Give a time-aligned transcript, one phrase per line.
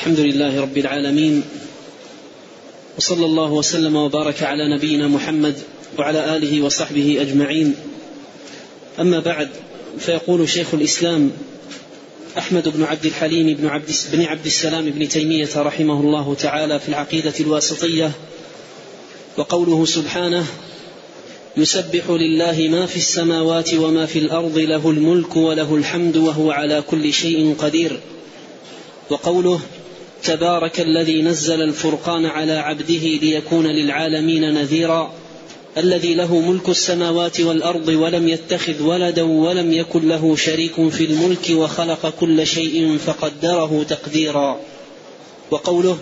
[0.00, 1.42] الحمد لله رب العالمين
[2.98, 5.58] وصلى الله وسلم وبارك على نبينا محمد
[5.98, 7.74] وعلى آله وصحبه أجمعين.
[9.00, 9.48] أما بعد
[9.98, 11.30] فيقول شيخ الإسلام
[12.38, 16.88] أحمد بن عبد الحليم بن عبد بن عبد السلام بن تيمية رحمه الله تعالى في
[16.88, 18.12] العقيدة الواسطية
[19.36, 20.46] وقوله سبحانه
[21.56, 27.12] يسبح لله ما في السماوات وما في الأرض له الملك وله الحمد وهو على كل
[27.12, 28.00] شيء قدير.
[29.10, 29.60] وقوله
[30.22, 35.12] تبارك الذي نزل الفرقان على عبده ليكون للعالمين نذيرا
[35.78, 42.14] الذي له ملك السماوات والأرض ولم يتخذ ولدا ولم يكن له شريك في الملك وخلق
[42.20, 44.60] كل شيء فقدره تقديرا.
[45.50, 45.98] وقوله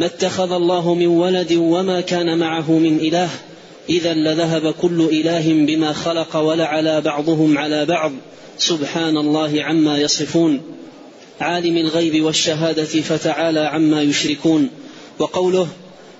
[0.00, 3.28] ما اتخذ الله من ولد وما كان معه من إله
[3.88, 8.12] إذا لذهب كل إله بما خلق ولعلى بعضهم على بعض
[8.58, 10.60] سبحان الله عما يصفون.
[11.40, 14.68] عالم الغيب والشهادة فتعالى عما يشركون.
[15.18, 15.68] وقوله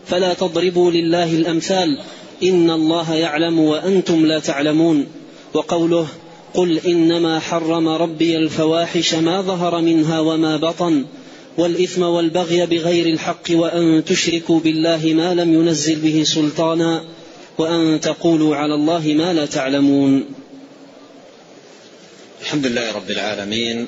[0.07, 1.99] فلا تضربوا لله الأمثال
[2.43, 5.07] إن الله يعلم وأنتم لا تعلمون.
[5.55, 6.07] وقوله
[6.55, 11.05] قل إنما حرم ربي الفواحش ما ظهر منها وما بطن
[11.59, 17.05] والإثم والبغي بغير الحق وأن تشركوا بالله ما لم ينزل به سلطانا
[17.59, 20.25] وأن تقولوا على الله ما لا تعلمون.
[22.43, 23.87] الحمد لله رب العالمين.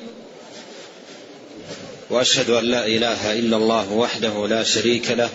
[2.09, 5.29] وأشهد أن لا إله إلا الله وحده لا شريك له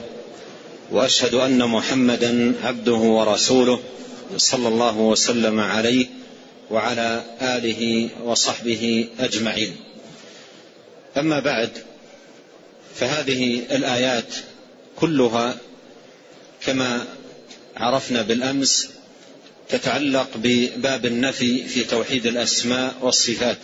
[0.91, 3.81] وأشهد أن محمدا عبده ورسوله
[4.37, 6.07] صلى الله وسلم عليه
[6.71, 9.77] وعلى آله وصحبه أجمعين.
[11.17, 11.71] أما بعد
[12.95, 14.35] فهذه الآيات
[14.97, 15.57] كلها
[16.67, 17.07] كما
[17.77, 18.89] عرفنا بالأمس
[19.69, 23.59] تتعلق بباب النفي في توحيد الأسماء والصفات.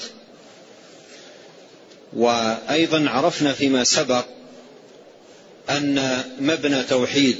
[2.16, 4.24] وأيضا عرفنا فيما سبق
[5.70, 7.36] أن مبنى توحيد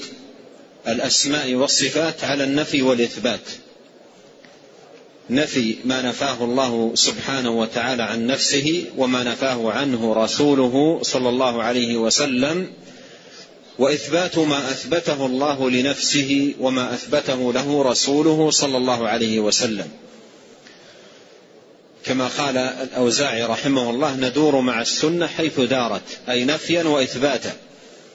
[0.88, 3.40] الأسماء والصفات على النفي والإثبات.
[5.30, 11.96] نفي ما نفاه الله سبحانه وتعالى عن نفسه وما نفاه عنه رسوله صلى الله عليه
[11.96, 12.66] وسلم
[13.78, 19.88] وإثبات ما أثبته الله لنفسه وما أثبته له رسوله صلى الله عليه وسلم.
[22.06, 27.56] كما قال الأوزاعي رحمه الله ندور مع السنة حيث دارت أي نفيا وإثباتا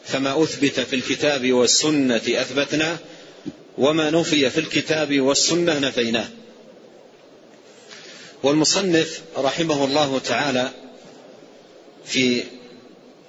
[0.05, 2.97] فما أثبت في الكتاب والسنة اثبتناه
[3.77, 6.27] وما نفي في الكتاب والسنة نفيناه.
[8.43, 10.69] والمصنف رحمه الله تعالى
[12.05, 12.43] في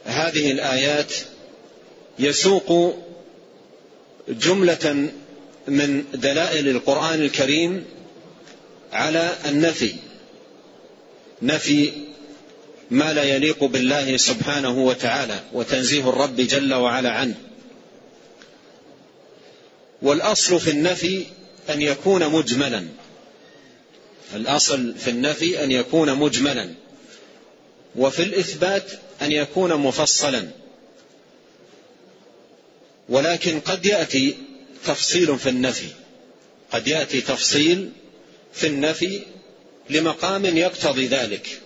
[0.05, 1.13] هذه الآيات
[2.19, 2.95] يسوق
[4.29, 5.09] جملة
[5.69, 7.85] من دلائل القرآن الكريم
[8.93, 9.95] على النفي.
[11.43, 11.93] نفي
[12.91, 17.35] ما لا يليق بالله سبحانه وتعالى وتنزيه الرب جل وعلا عنه.
[20.03, 21.27] والأصل في النفي
[21.71, 22.87] أن يكون مجملا.
[24.35, 26.75] الأصل في النفي أن يكون مجملا.
[27.97, 28.93] وفي الإثبات
[29.23, 30.49] أن يكون مفصلا.
[33.09, 34.37] ولكن قد يأتي
[34.85, 35.89] تفصيل في النفي.
[36.73, 37.91] قد يأتي تفصيل
[38.53, 39.23] في النفي
[39.91, 41.61] لمقام يقتضي ذلك.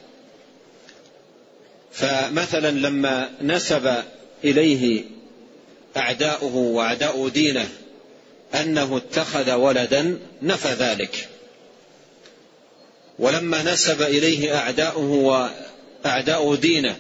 [1.92, 3.94] فمثلا لما نسب
[4.44, 5.04] إليه
[5.96, 7.68] أعداؤه وأعداء دينه
[8.54, 11.28] أنه اتخذ ولدا نفى ذلك.
[13.18, 15.50] ولما نسب إليه أعداؤه
[16.04, 16.96] وأعداء دينه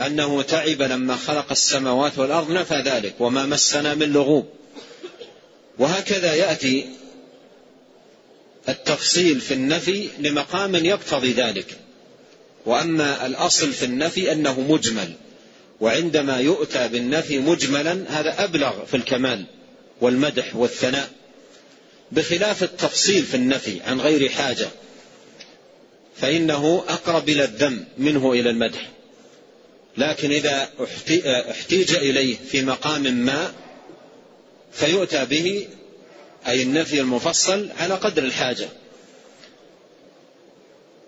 [0.00, 3.14] أنه تعب لما خلق السماوات والأرض نفى ذلك.
[3.20, 4.48] وما مسنا من لغوب.
[5.78, 6.86] وهكذا يأتي
[8.68, 11.78] التفصيل في النفي لمقام يقتضي ذلك.
[12.66, 15.12] وأما الأصل في النفي أنه مجمل
[15.80, 19.44] وعندما يؤتى بالنفي مجملا هذا أبلغ في الكمال
[20.00, 21.10] والمدح والثناء.
[22.12, 24.68] بخلاف التفصيل في النفي عن غير حاجة
[26.16, 28.92] فإنه أقرب إلى الذم منه إلى المدح.
[29.96, 30.68] لكن إذا
[31.50, 33.52] احتيج إليه في مقام ما
[34.72, 35.68] فيؤتى به
[36.46, 38.68] أي النفي المفصل على قدر الحاجة.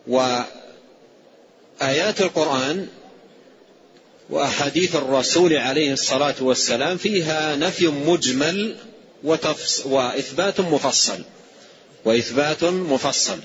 [0.07, 2.89] وآيات القرآن
[4.31, 8.77] وأحاديث الرسول عليه الصلاة والسلام فيها نفي مجمل
[9.25, 11.19] وتفص وإثبات مفصل
[12.05, 13.39] وإثبات مفصل.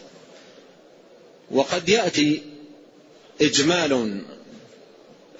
[1.51, 2.41] وقد يأتي
[3.41, 4.21] إجمال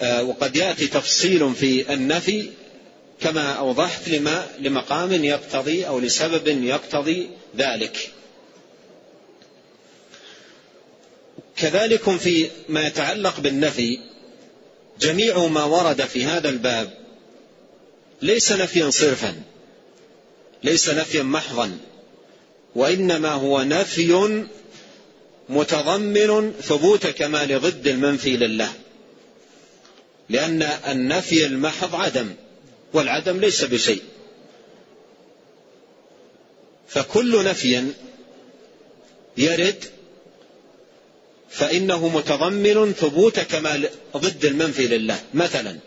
[0.01, 2.49] آه، وقد يأتي تفصيل في النفي
[3.21, 8.11] كما أوضحت لما لمقام يقتضي أو لسبب يقتضي ذلك.
[11.57, 13.99] كذلك في ما يتعلق بالنفي
[14.99, 16.93] جميع ما ورد في هذا الباب
[18.21, 19.41] ليس نفيا صرفا
[20.63, 21.77] ليس نفيا محضا
[22.75, 24.45] وإنما هو نفي
[25.49, 28.71] متضمن ثبوت كمال ضد المنفي لله
[30.29, 32.33] لأن النفي المحض عدم.
[32.93, 34.03] والعدم ليس بشيء.
[36.87, 37.91] فكل نفي
[39.37, 39.85] يرد
[41.49, 45.19] فإنه متضمن ثبوت كمال ضد المنفي لله.
[45.33, 45.77] مثلا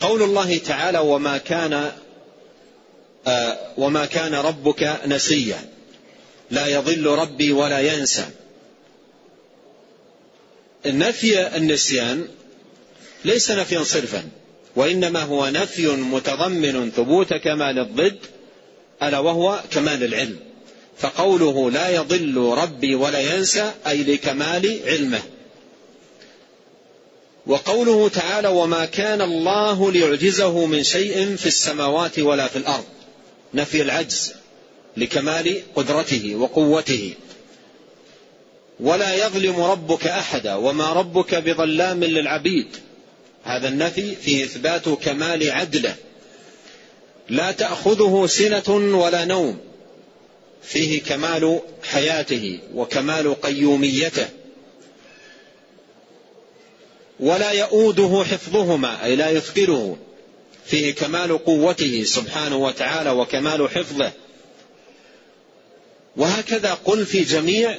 [0.00, 1.92] قول الله تعالى وما كان
[3.26, 5.68] آه وما كان ربك نسيا
[6.50, 8.26] لا يضل ربي ولا ينسى.
[10.86, 12.28] نفي النسيان
[13.24, 14.28] ليس نفيا صرفا.
[14.76, 18.18] وإنما هو نفي متضمن ثبوت كمال الضد
[19.02, 20.36] ألا وهو كمال العلم.
[20.98, 25.20] فقوله لا يضل ربي ولا ينسى أي لكمال علمه.
[27.46, 32.84] وقوله تعالى وما كان الله ليعجزه من شيء في السماوات ولا في الأرض.
[33.54, 34.34] نفي العجز
[34.96, 37.14] لكمال قدرته وقوته.
[38.80, 42.66] ولا يظلم ربك أحدا وما ربك بظلام للعبيد.
[43.44, 45.94] هذا النفي فيه إثبات كمال عدله.
[47.28, 49.58] لا تأخذه سنة ولا نوم.
[50.62, 54.28] فيه كمال حياته وكمال قيوميته.
[57.20, 59.96] ولا يؤوده حفظهما أي لا يثقله.
[60.66, 64.12] فيه كمال قوته سبحانه وتعالى وكمال حفظه.
[66.16, 67.78] وهكذا قل في جميع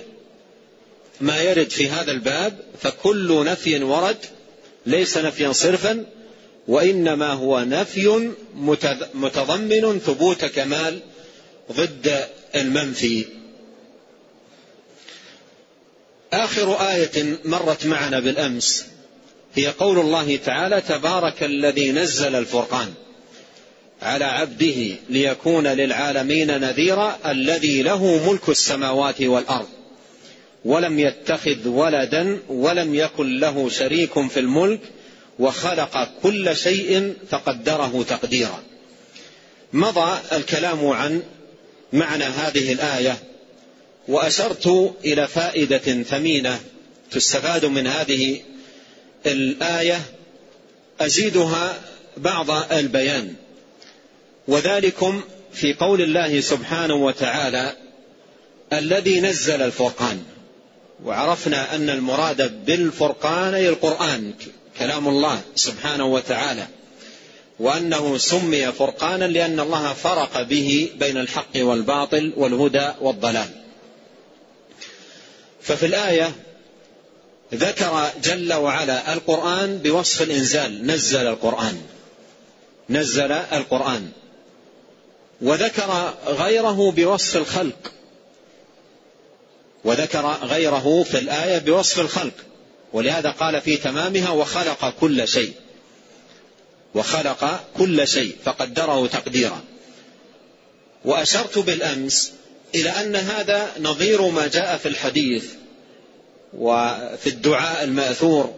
[1.22, 4.18] ما يرد في هذا الباب فكل نفي ورد
[4.86, 6.06] ليس نفيا صرفا
[6.68, 8.32] وإنما هو نفي
[9.14, 11.00] متضمن ثبوت كمال
[11.72, 12.26] ضد
[12.56, 13.26] المنفي.
[16.34, 18.86] آخر آية مرت معنا بالأمس
[19.56, 22.94] هي قول الله تعالى تبارك الذي نزل الفرقان
[24.02, 29.68] على عبده ليكون للعالمين نذيرا الذي له ملك السماوات والأرض.
[30.66, 34.80] ولم يتخذ ولدا ولم يكن له شريك في الملك
[35.40, 38.64] وخلق كل شيء فقدره تقديرا.
[39.74, 41.24] مضى الكلام عن
[41.94, 43.18] معنى هذه الآية
[44.08, 46.60] وأشرت إلى فائدة ثمينة
[47.12, 48.42] تستفاد من هذه
[49.26, 50.02] الآية
[51.02, 51.82] أزيدها
[52.18, 53.34] بعض البيان.
[54.48, 55.22] وذلكم
[55.54, 57.76] في قول الله سبحانه وتعالى
[58.74, 60.24] الذي نزل الفرقان.
[61.06, 64.34] وعرفنا أن المراد بالفرقان أي القرآن
[64.80, 66.68] كلام الله سبحانه وتعالى.
[67.60, 73.50] وأنه سمي فرقانا لأن الله فرق به بين الحق والباطل والهدى والضلال.
[75.62, 76.32] ففي الآية
[77.54, 81.82] ذكر جل وعلا القرآن بوصف الإنزال نزل القرآن.
[82.90, 84.12] نزل القرآن.
[85.42, 87.92] وذكر غيره بوصف الخلق.
[89.86, 92.34] وذكر غيره في الآية بوصف الخلق.
[92.94, 95.54] ولهذا قال في تمامها وخلق كل شيء.
[96.96, 99.62] وخلق كل شيء فقدره تقديرا.
[101.06, 102.32] وأشرت بالأمس
[102.76, 105.46] إلى أن هذا نظير ما جاء في الحديث
[106.58, 108.56] وفي الدعاء المأثور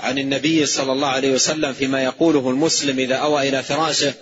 [0.00, 4.12] عن النبي صلى الله عليه وسلم فيما يقوله المسلم إذا أوى إلى فراشه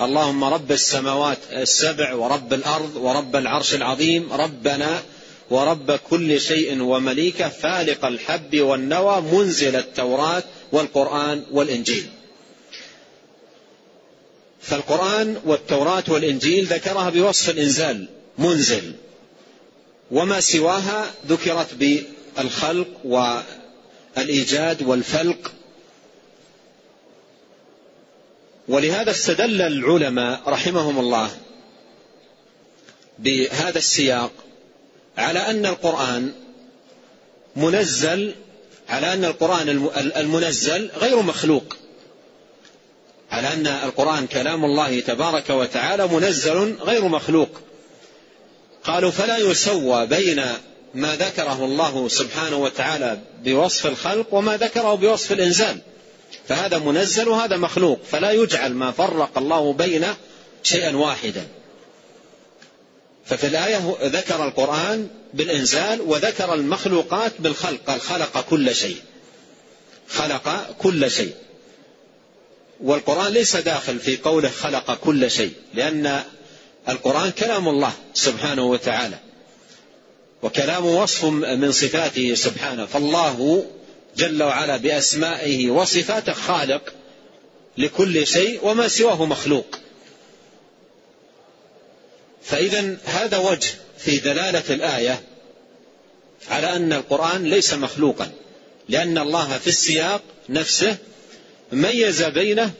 [0.00, 5.02] اللهم رب السماوات السبع ورب الأرض ورب العرش العظيم ربنا
[5.50, 12.06] ورب كل شيء ومليكة فالق الحب والنوى منزل التوراة والقرآن والإنجيل.
[14.60, 18.08] فالقرآن والتوراة والإنجيل ذكرها بوصف الإنزال
[18.38, 18.92] منزل.
[20.10, 22.88] وما سواها ذكرت بالخلق
[24.16, 25.52] والإيجاد والفلق.
[28.68, 31.30] ولهذا استدل العلماء رحمهم الله
[33.18, 34.43] بهذا السياق
[35.18, 36.32] على أن القرآن
[37.56, 38.34] منزل
[38.88, 41.76] على أن القرآن المنزل غير مخلوق.
[43.30, 47.48] على أن القرآن كلام الله تبارك وتعالى منزل غير مخلوق.
[48.84, 50.42] قالوا فلا يسوى بين
[50.94, 55.78] ما ذكره الله سبحانه وتعالى بوصف الخلق وما ذكره بوصف الإنزال.
[56.48, 58.00] فهذا منزل وهذا مخلوق.
[58.10, 60.16] فلا يجعل ما فرق الله بينه
[60.62, 61.46] شيئا واحدا.
[63.26, 68.96] ففي الآية ذكر القرآن بالإنزال وذكر المخلوقات بالخلق قال خلق كل شيء.
[70.08, 71.32] خلق كل شيء.
[72.80, 76.22] والقرآن ليس داخل في قوله خلق كل شيء لأن
[76.88, 79.18] القرآن كلام الله سبحانه وتعالى
[80.42, 82.86] وكلام وصف من صفاته سبحانه.
[82.86, 83.66] فالله
[84.16, 86.92] جل وعلا بأسمائه وصفاته خالق
[87.78, 89.78] لكل شيء وما سواه مخلوق.
[92.44, 95.22] فإذا هذا وجه في دلالة الآية
[96.48, 98.30] على أن القرآن ليس مخلوقا
[98.88, 100.96] لأن الله في السياق نفسه
[101.72, 102.70] ميز بينه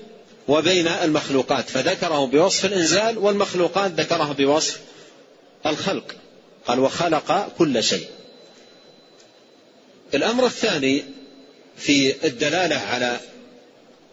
[0.49, 4.81] وبين المخلوقات فذكره بوصف الإنزال والمخلوقات ذكرها بوصف
[5.67, 6.15] الخلق.
[6.67, 8.07] قال وخلق كل شيء.
[10.15, 11.05] الأمر الثاني
[11.77, 13.21] في الدلالة على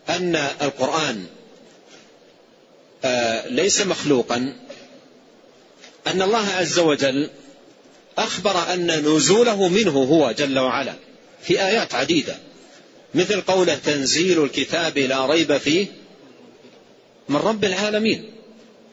[0.09, 1.25] أن القرآن
[3.05, 4.53] آه، ليس مخلوقا
[6.07, 7.29] أن الله عز وجل
[8.17, 10.93] أخبر أن نزوله منه هو جل وعلا
[11.41, 12.35] في آيات عديدة
[13.15, 15.87] مثل قوله تنزيل الكتاب لا ريب فيه
[17.29, 18.31] من رب العالمين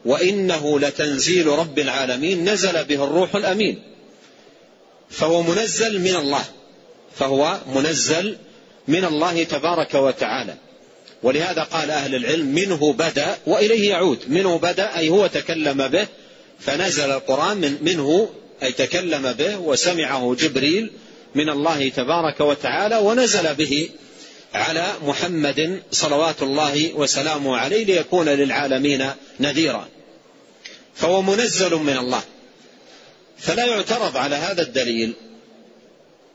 [0.05, 3.81] وإنه لتنزيل رب العالمين نزل به الروح الأمين
[5.09, 6.43] فهو منزل من الله
[7.15, 8.37] فهو منزل
[8.87, 10.55] من الله تبارك وتعالى.
[11.23, 16.07] ولهذا قال أهل العلم منه بدأ وإليه يعود منه بدأ أي هو تكلم به
[16.59, 18.29] فنزل القرآن من منه
[18.63, 20.91] أي تكلم به وسمعه جبريل
[21.35, 23.89] من الله تبارك وتعالى ونزل به
[24.53, 29.87] على محمد صلوات الله وسلامه عليه ليكون للعالمين نذيرا.
[30.95, 32.23] فهو منزل من الله.
[33.37, 35.13] فلا يعترض على هذا الدليل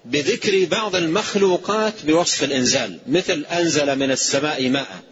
[0.04, 5.02] بذكر بعض المخلوقات بوصف الإنزال مثل أنزل من السماء ماء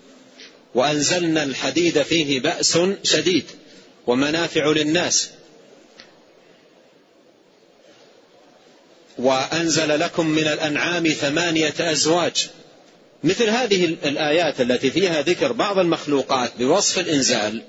[0.75, 3.45] وأنزلنا الحديد فيه بأس شديد.
[4.07, 5.31] ومنافع للناس.
[9.19, 12.49] وأنزل لكم من الأنعام ثمانية أزواج.
[13.25, 17.63] مثل هذه الآيات التي فيها ذكر بعض المخلوقات بوصف الإنزال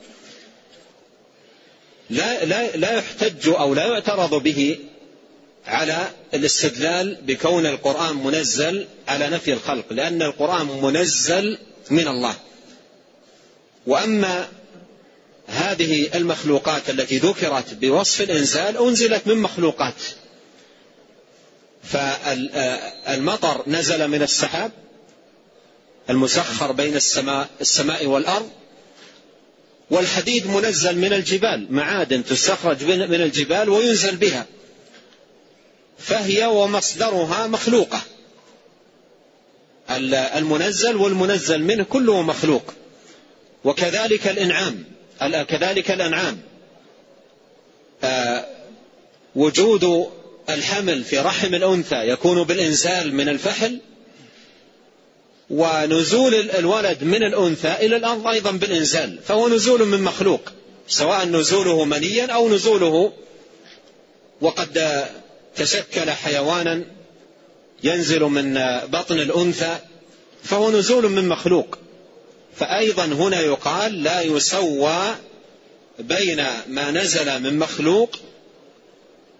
[2.09, 4.79] لا لا لا يحتج أو لا يعترض به
[5.65, 11.57] على الاستدلال بكون القرآن منزل على نفي الخلق لأن القرآن منزل
[11.89, 12.35] من الله.
[13.87, 14.47] وأما
[15.53, 19.93] هذه المخلوقات التي ذكرت بوصف الإنزال أنزلت من مخلوقات.
[21.83, 24.71] فالمطر نزل من السحاب
[26.09, 28.49] المسخر بين السماء السماء والأرض
[29.91, 34.45] والحديد منزل من الجبال معادن تستخرج من الجبال وينزل بها.
[35.97, 38.01] فهي ومصدرها مخلوقة.
[40.37, 42.73] المنزل والمنزل منه كله مخلوق.
[43.63, 44.92] وكذلك الإنعام.
[45.43, 46.39] كذلك الأنعام.
[48.03, 48.45] آه،
[49.35, 50.11] وجود
[50.49, 53.79] الحمل في رحم الأنثى يكون بالإنزال من الفحل
[55.49, 60.41] ونزول الولد من الأنثى إلى الأرض أيضا بالإنزال فهو نزول من مخلوق
[60.87, 63.13] سواء نزوله منيا أو نزوله
[64.41, 65.05] وقد
[65.55, 66.83] تشكل حيوانا
[67.83, 68.53] ينزل من
[68.87, 69.77] بطن الأنثى
[70.43, 71.77] فهو نزول من مخلوق.
[72.55, 75.15] فأيضا هنا يقال لا يسوى
[75.99, 78.15] بين ما نزل من مخلوق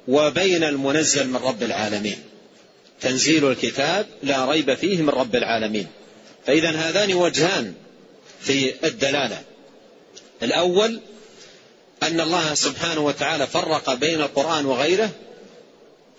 [0.08, 2.18] وبين المنزل من رب العالمين.
[3.02, 5.88] تنزيل الكتاب لا ريب فيه من رب العالمين.
[6.46, 7.74] فإذا هذان وجهان
[8.42, 9.42] في الدلالة.
[10.44, 11.00] الأول
[12.04, 15.10] أن الله سبحانه وتعالى فرق بين القرآن وغيره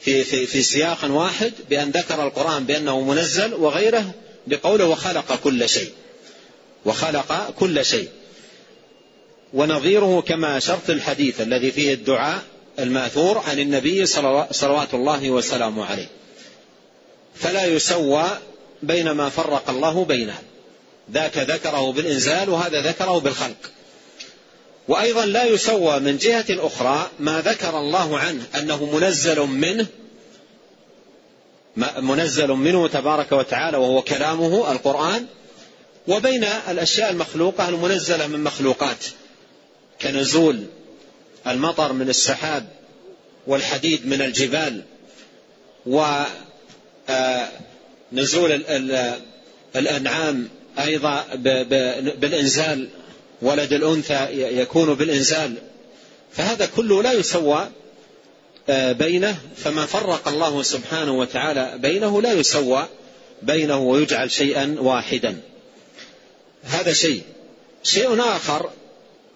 [0.01, 4.15] في, في, في سياق واحد بأن ذكر القرآن بأنه منزل وغيره
[4.47, 5.93] بقوله وخلق كل شيء.
[6.85, 8.09] وخلق كل شيء.
[9.55, 12.43] ونظيره كما شرط الحديث الذي فيه الدعاء
[12.79, 14.07] المأثور عن النبي
[14.50, 16.09] صلوات الله وسلامه عليه.
[17.35, 18.25] فلا يسوى
[18.83, 20.38] بين ما فرق الله بينه.
[21.12, 23.71] ذاك ذكره بالإنزال وهذا ذكره بالخلق.
[24.88, 29.87] وأيضا لا يسوى من جهة أخرى ما ذكر الله عنه أنه منزل منه
[31.99, 35.26] منزل منه تبارك وتعالى وهو كلامه القرآن
[36.08, 39.04] وبين الأشياء المخلوقة المنزلة من مخلوقات
[40.00, 40.64] كنزول
[41.46, 42.66] المطر من السحاب
[43.46, 44.82] والحديد من الجبال
[45.87, 46.26] ونزول
[48.68, 49.18] آه،
[49.76, 51.25] الأنعام أيضا
[52.18, 52.88] بالإنزال
[53.42, 54.28] ولد الأنثى
[54.61, 55.54] يكون بالإنزال.
[56.32, 57.68] فهذا كله لا يسوى
[58.68, 62.88] آه، بينه فما فرق الله سبحانه وتعالى بينه لا يسوى
[63.42, 65.37] بينه ويجعل شيئا واحدا.
[66.64, 67.23] هذا شيء.
[67.83, 68.71] شيء آخر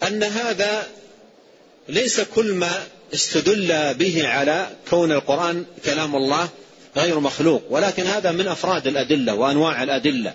[0.02, 0.86] أن هذا
[1.88, 2.70] ليس كل ما
[3.14, 6.48] استدل به على كون القرآن كلام الله
[6.96, 10.34] غير مخلوق ولكن هذا من أفراد الأدلة وأنواع الأدلة.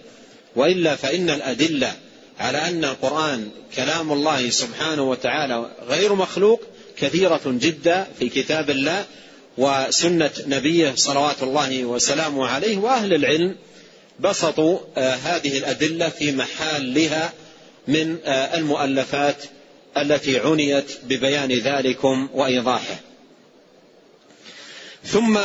[0.56, 1.94] وإلا فإن الأدلة
[2.40, 6.62] على أن القرآن كلام الله سبحانه وتعالى غير مخلوق
[6.98, 9.06] كثيرة جدا في كتاب الله
[9.58, 13.56] وسنة نبيه صلوات الله وسلامه عليه وأهل العلم
[14.20, 17.34] بسطوا آه، هذه الأدلة في محلها
[17.88, 19.44] من آه، المؤلفات
[19.98, 23.00] التي عنيت ببيان ذلكم وإيضاحه.
[25.06, 25.40] ثم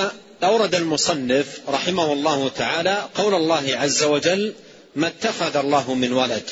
[0.44, 4.52] أورد المصنف رحمه الله تعالى قول الله عز وجل
[4.96, 6.50] ما اتخذ الله من ولد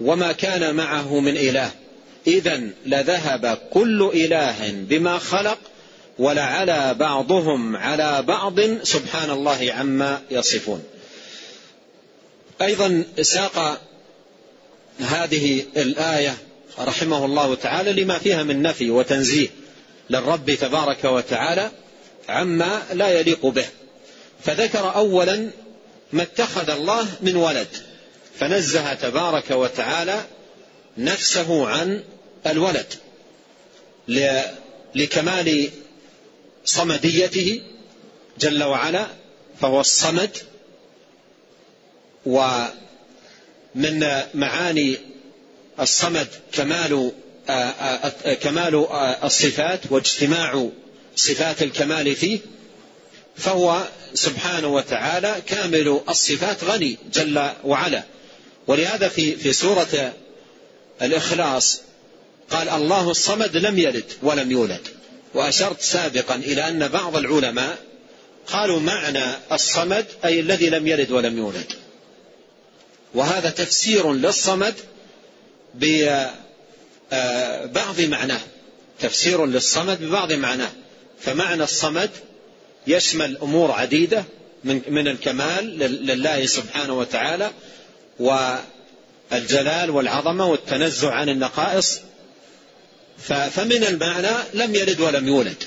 [0.00, 1.70] وما كان معه من إله
[2.26, 5.58] إذا لذهب كل إله بما خلق
[6.18, 10.82] ولعلى بعضهم على بعض سبحان الله عما يصفون.
[12.62, 13.80] أيضا ساق
[15.00, 16.36] هذه الآية
[16.78, 19.48] رحمه الله تعالى لما فيها من نفي وتنزيه
[20.10, 21.70] للرب تبارك وتعالى
[22.28, 23.66] عما لا يليق به.
[24.44, 25.50] فذكر أولا
[26.12, 27.68] ما اتخذ الله من ولد
[28.38, 30.24] فنزه تبارك وتعالى
[30.98, 32.02] نفسه عن
[32.46, 32.86] الولد
[34.94, 35.70] لكمال
[36.64, 37.62] صمديته
[38.38, 39.06] جل وعلا
[39.60, 40.36] فهو الصمد
[42.26, 44.98] ومن معاني
[45.80, 47.12] الصمد كمال
[48.40, 48.86] كمال
[49.24, 50.68] الصفات واجتماع
[51.16, 52.38] صفات الكمال فيه
[53.36, 58.02] فهو سبحانه وتعالى كامل الصفات غني جل وعلا.
[58.66, 60.12] ولهذا في في سورة
[61.02, 61.80] الإخلاص
[62.50, 64.88] قال الله الصمد لم يلد ولم يولد.
[65.34, 67.78] وأشرت سابقا إلى أن بعض العلماء
[68.46, 71.72] قالوا معنى الصمد أي الذي لم يلد ولم يولد.
[73.14, 74.74] وهذا تفسير للصمد
[75.74, 76.00] ببعض
[78.00, 78.40] معناه.
[79.00, 80.70] تفسير للصمد ببعض معناه.
[81.20, 82.10] فمعنى الصمد
[82.86, 84.24] يشمل أمور عديدة
[84.64, 87.50] من من الكمال لله سبحانه وتعالى
[88.18, 92.00] والجلال والعظمة والتنزع عن النقائص.
[93.50, 95.64] فمن المعنى لم يلد ولم يولد.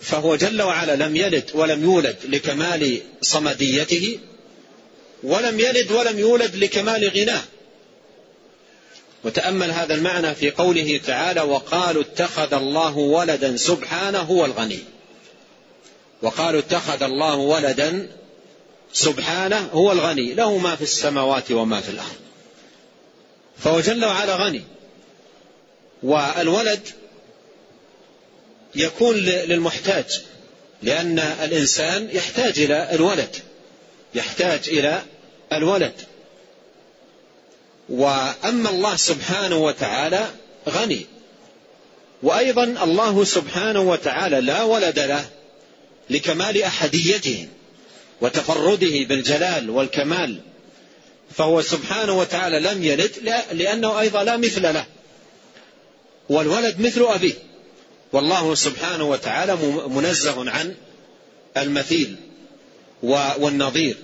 [0.00, 4.18] فهو جل وعلا لم يلد ولم يولد لكمال صمديته.
[5.22, 7.42] ولم يلد ولم يولد لكمال غناه.
[9.24, 14.78] وتأمل هذا المعنى في قوله تعالى وقالوا اتخذ الله ولدا سبحانه هو الغني.
[16.22, 18.08] وقالوا اتخذ الله ولدا
[18.92, 22.16] سبحانه هو الغني له ما في السماوات وما في الأرض.
[23.58, 24.62] فهو جل وعلا غني.
[26.02, 26.88] والولد
[28.74, 30.22] يكون للمحتاج
[30.82, 33.36] لأن الإنسان يحتاج إلى الولد.
[34.14, 35.02] يحتاج إلى
[35.52, 35.92] الولد.
[37.88, 40.26] وأما الله سبحانه وتعالى
[40.68, 41.06] غني.
[42.22, 45.28] وأيضا الله سبحانه وتعالى لا ولد له
[46.10, 47.48] لكمال أحديته
[48.20, 50.40] وتفرده بالجلال والكمال.
[51.36, 53.12] فهو سبحانه وتعالى لم يلد
[53.52, 54.86] لأنه أيضا لا مثل له.
[56.28, 57.34] والولد مثل أبيه.
[58.12, 59.56] والله سبحانه وتعالى
[59.88, 60.74] منزه عن
[61.56, 62.16] المثيل.
[63.02, 63.96] والنظير.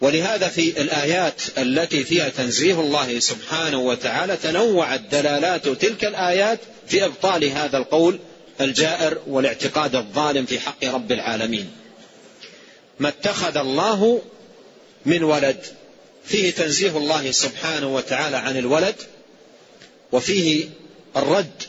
[0.00, 7.44] ولهذا في الآيات التي فيها تنزيه الله سبحانه وتعالى تنوعت دلالات تلك الآيات في إبطال
[7.44, 8.18] هذا القول
[8.60, 11.70] الجائر والاعتقاد الظالم في حق رب العالمين.
[13.00, 14.22] ما اتخذ الله
[15.06, 15.64] من ولد
[16.24, 18.94] فيه تنزيه الله سبحانه وتعالى عن الولد
[20.12, 20.68] وفيه
[21.16, 21.62] الرد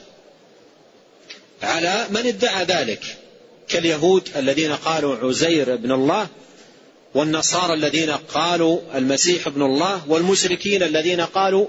[1.63, 3.17] على من ادعى ذلك.
[3.71, 6.27] كاليهود الذين قالوا عزير ابن الله
[7.13, 11.67] والنصارى الذين قالوا المسيح ابن الله والمشركين الذين قالوا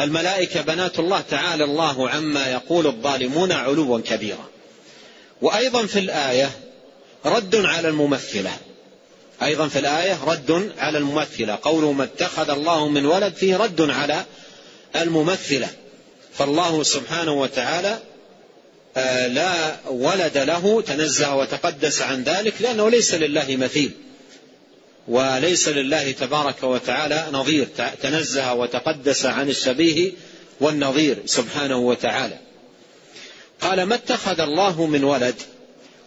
[0.00, 4.48] الملائكة بنات الله تعالى الله عما يقول الظالمون علوا كبيرا.
[5.42, 6.50] وأيضا في الآية
[7.26, 8.50] رد على الممثلة.
[9.42, 11.58] أيضا في الآية رد على الممثلة.
[11.62, 14.24] قوله ما اتخذ الله من ولد فيه رد على
[14.96, 15.68] الممثلة.
[16.32, 17.98] فالله سبحانه وتعالى
[19.28, 23.90] لا ولد له تنزه وتقدس عن ذلك لأنه ليس لله مثيل
[25.08, 27.68] وليس لله تبارك وتعالى نظير.
[28.02, 30.12] تنزه وتقدس عن الشبيه
[30.60, 32.38] والنظير سبحانه وتعالى.
[33.60, 35.34] قال ما اتخذ الله من ولد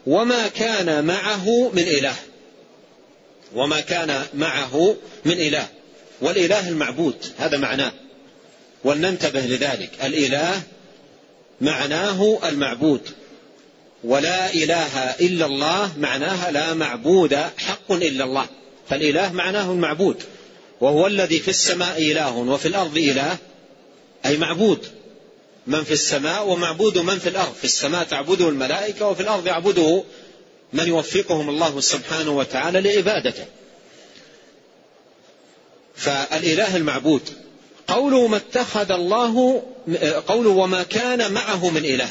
[0.08, 2.16] وما كان معه من إله.
[3.56, 4.96] وما كان معه
[5.26, 5.68] من إله
[6.22, 7.92] والإله المعبود هذا معناه.
[8.84, 10.62] ولننتبه لذلك الإله
[11.62, 13.02] معناه المعبود.
[14.04, 18.46] ولا إله إلا الله معناها لا معبود حق إلا الله.
[18.90, 20.24] فالإله معناه المعبود.
[20.82, 23.38] وهو الذي في السماء إله وفي الأرض إله
[24.26, 24.88] أي معبود.
[25.68, 27.54] من في السماء ومعبود من في الأرض.
[27.54, 30.04] في السماء تعبده الملائكة وفي الأرض يعبده
[30.74, 33.46] من يوفقهم الله سبحانه وتعالى لعبادته.
[35.96, 37.47] فالإله المعبود.
[37.88, 39.64] قوله ما اتخذ الله
[40.28, 42.10] قوله وما كان معه من إله.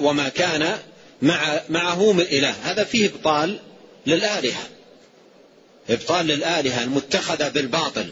[0.00, 0.78] وما كان
[1.22, 2.54] مع معه من إله.
[2.62, 3.58] هذا فيه إبطال
[4.06, 4.62] للآلهة.
[5.90, 8.06] إبطال للآلهة المتخذة بالباطل.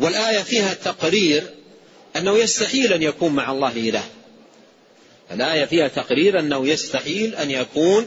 [0.00, 1.42] والآية فيها تقرير
[2.16, 4.04] أنه يستحيل أن يكون مع الله إله.
[5.32, 8.06] الآية فيها تقرير أنه يستحيل أن يكون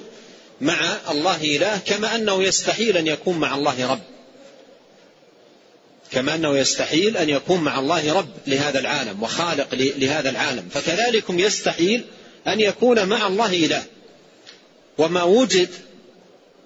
[0.62, 4.02] مع الله إله كما أنه يستحيل أن يكون مع الله رب.
[6.12, 10.70] كما أنه يستحيل أن يكون مع الله رب لهذا العالم وخالق لهذا العالم.
[10.72, 12.04] فكذلكم يستحيل
[12.48, 13.84] أن يكون مع الله إله.
[14.98, 15.70] وما وجد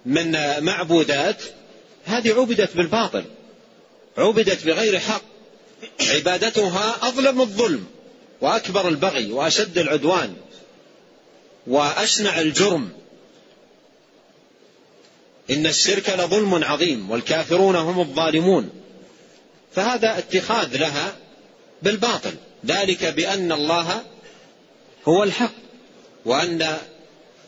[0.06, 0.32] من
[0.64, 1.42] معبودات
[2.06, 3.24] هذه عبدت بالباطل
[4.18, 5.22] عبدت بغير حق.
[6.02, 7.86] عبادتها أظلم الظلم
[8.42, 10.34] وأكبر البغي وأشد العدوان
[11.68, 12.90] وأشنع الجرم.
[15.50, 18.85] إن الشرك لظلم عظيم والكافرون هم الظالمون.
[19.76, 21.16] فهذا اتخاذ لها
[21.82, 22.34] بالباطل.
[22.66, 24.02] ذلك بأن الله
[25.08, 25.54] هو الحق
[26.26, 26.78] وأن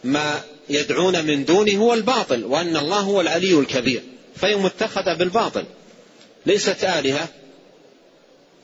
[0.04, 4.04] ما يدعون من دونه هو الباطل وأن الله هو العلي الكبير.
[4.36, 5.66] فهي متخذة بالباطل
[6.46, 7.28] ليست آلهة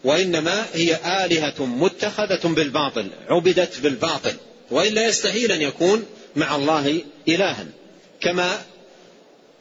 [0.03, 4.33] وإنما هي آلهة متخذة بالباطل عبدت بالباطل.
[4.71, 7.65] وإلا يستحيل أن يكون مع الله إلها.
[8.21, 8.61] كما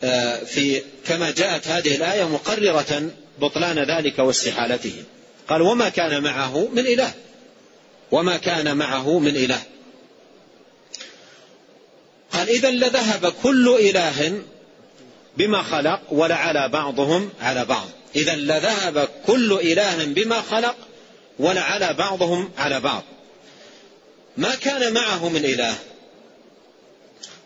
[0.04, 3.10] آه، في كما جاءت هذه الآية مقررة
[3.42, 5.04] بطلان ذلك واستحالته
[5.48, 7.12] قال وما كان معه من إله.
[8.10, 9.62] وما كان معه من إله.
[12.32, 14.42] قال إذا لذهب كل إله
[15.36, 17.88] بما خلق ولعلى بعضهم على بعض.
[18.16, 20.76] إذا لذهب كل إله بما خلق
[21.38, 23.02] ولعلى بعضهم على بعض.
[24.36, 25.74] ما كان معه من إله.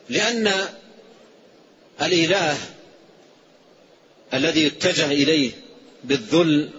[0.09, 0.53] لأن
[2.03, 2.57] الإله
[4.35, 5.66] الذي يتجه إليه
[6.07, 6.71] بالذل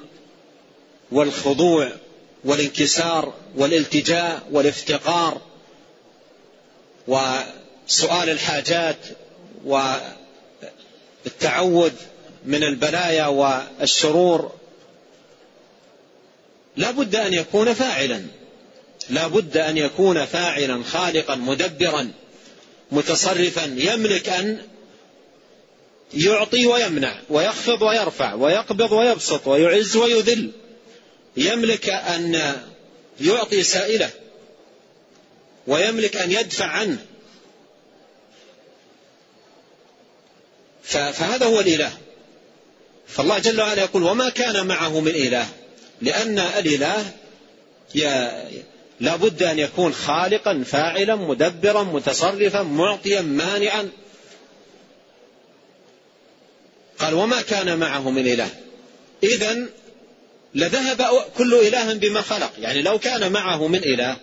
[1.11, 1.91] والخضوع
[2.43, 5.41] والانكسار والالتجاء والافتقار
[7.07, 8.97] وسؤال الحاجات
[11.25, 11.91] والتعوذ
[12.45, 14.51] من البلايا والشرور
[16.77, 18.21] لا بد أن يكون فاعلا
[19.09, 22.11] لا بد أن يكون فاعلا خالقا مدبرا
[22.91, 24.61] متصرفا يملك أن
[26.13, 30.52] يعطي ويمنع ويخفض ويرفع ويقبض ويبسط ويعز ويذل.
[31.38, 32.56] يملك أن
[33.22, 34.10] يعطي سائله
[35.67, 37.06] ويملك أن يدفع عنه.
[40.84, 41.91] فهذا هو الإله.
[43.08, 45.48] فالله جل وعلا يقول وما كان معه من إله
[46.02, 47.12] لأن الإله
[49.00, 53.89] لا بد أن يكون خالقا فاعلا مدبرا متصرفا معطيا مانعا.
[56.99, 58.49] قال وما كان معه من إله.
[59.23, 59.65] إذا
[60.55, 62.51] لذهب كل إله بما خلق.
[62.60, 64.17] يعني لو كان معه من إله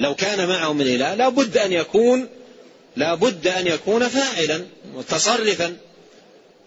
[0.00, 2.28] لو كان معه من إله لا بد أن يكون
[2.96, 5.76] لا بد أن يكون فاعلا متصرفا.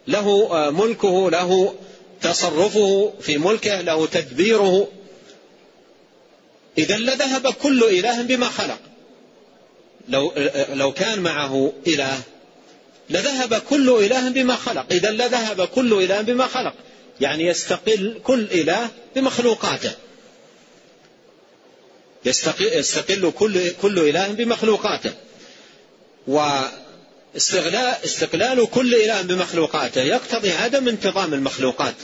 [0.08, 1.76] له ملكه له
[2.22, 4.88] تصرفه في ملكه له تدبيره.
[6.78, 8.80] إذا لذهب كل إله بما خلق.
[10.10, 10.34] لو
[10.74, 12.22] لو كان معه إله
[13.10, 14.86] لذهب كل إله بما خلق.
[14.92, 16.74] إذا لذهب كل إله بما خلق.
[17.22, 19.92] يعني يستقل كل إله بمخلوقاته.
[22.26, 25.12] يستقل كل كل إله بمخلوقاته.
[26.28, 31.96] واستغلال استقلال كل إله بمخلوقاته يقتضي عدم انتظام المخلوقات.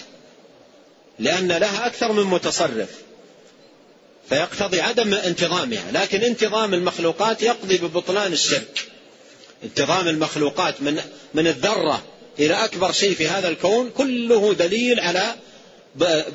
[1.19, 2.89] لأن لها أكثر من متصرف.
[4.29, 5.91] فيقتضي عدم انتظامها.
[5.91, 8.88] لكن انتظام المخلوقات يقضي ببطلان الشرك.
[9.63, 11.01] انتظام المخلوقات من
[11.33, 12.03] من الذرة
[12.39, 15.35] إلى أكبر شيء في هذا الكون كله دليل على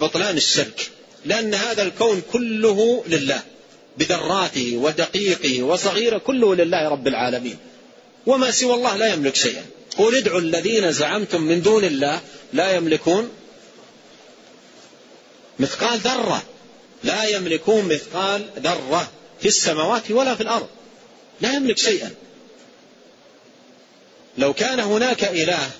[0.00, 0.90] بطلان الشرك.
[1.24, 3.42] لأن هذا الكون كله لله
[3.98, 7.56] بذراته ودقيقه وصغيره كله لله رب العالمين.
[8.26, 9.64] وما سوى الله لا يملك شيئا.
[9.98, 12.20] قل ادعوا الذين زعمتم من دون الله
[12.52, 13.30] لا يملكون
[15.58, 16.42] مثقال ذرة.
[17.04, 19.10] لا يملكون مثقال ذرة
[19.40, 20.66] في السماوات ولا في الأرض.
[21.40, 22.10] لا يملك شيئا.
[24.38, 25.70] لو كان هناك إله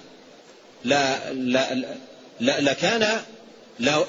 [0.85, 1.75] لا لا
[2.41, 3.21] لا لكان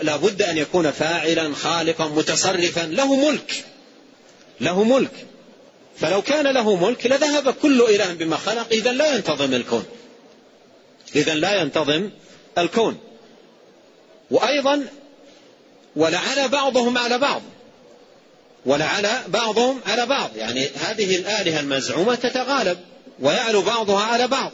[0.01, 3.65] لا بد أن يكون فاعلا خالقا متصرفا له ملك
[4.61, 5.11] له ملك.
[5.97, 9.85] فلو كان له ملك لذهب كل إله بما خلق إذا لا ينتظم الكون.
[11.15, 12.09] إذا لا ينتظم
[12.57, 12.97] الكون.
[14.31, 14.85] وأيضا
[15.95, 17.41] ولعل بعضهم على بعض.
[18.65, 20.29] ولعل بعضهم على بعض.
[20.35, 22.77] يعني هذه الآلهة المزعومة تتغالب.
[23.19, 24.51] ويعلو بعضها على بعض.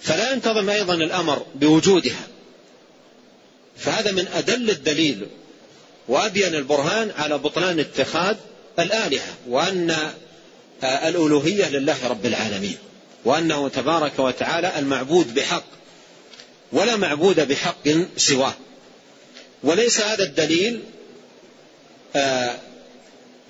[0.00, 2.26] فلا ينتظم أيضا الأمر بوجودها.
[3.76, 5.26] فهذا من أدل الدليل
[6.08, 8.36] وأبين البرهان على بطلان اتخاذ
[8.78, 9.96] الآلهة وأن
[10.84, 12.76] الألوهية لله رب العالمين
[13.24, 15.64] وأنه تبارك وتعالى المعبود بحق
[16.72, 18.54] ولا معبود بحق سواه.
[19.62, 20.80] وليس هذا الدليل
[22.16, 22.56] آه،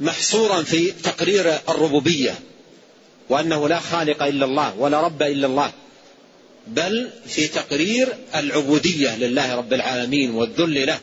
[0.01, 2.35] محصورا في تقرير الربوبية.
[3.33, 5.73] وأنه لا خالق إلا الله ولا رب إلا الله.
[6.66, 11.01] بل في تقرير العبودية لله رب العالمين والذل له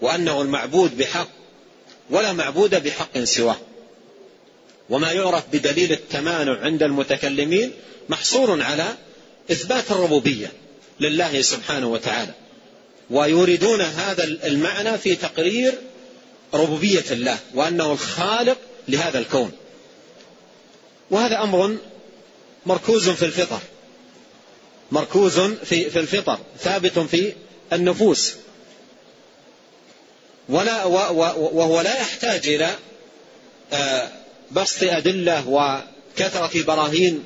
[0.00, 1.28] وأنه المعبود بحق
[2.10, 3.56] ولا معبود بحق سواه.
[4.90, 7.72] وما يعرف بدليل التمانع عند المتكلمين
[8.08, 8.86] محصور على
[9.50, 10.52] إثبات الربوبية
[11.00, 12.32] لله سبحانه وتعالى.
[13.10, 15.74] ويريدون هذا المعنى في تقرير
[16.54, 18.58] ربوبية الله وأنه الخالق
[18.88, 19.52] لهذا الكون.
[21.10, 21.76] وهذا أمر
[22.66, 23.60] مركوز في الفطر.
[24.92, 27.32] مركوز في في الفطر ثابت في
[27.72, 28.34] النفوس.
[30.48, 32.74] ولا وهو لا يحتاج إلى
[33.72, 34.08] آه،
[34.52, 37.24] بسط أدلة وكثرة براهين.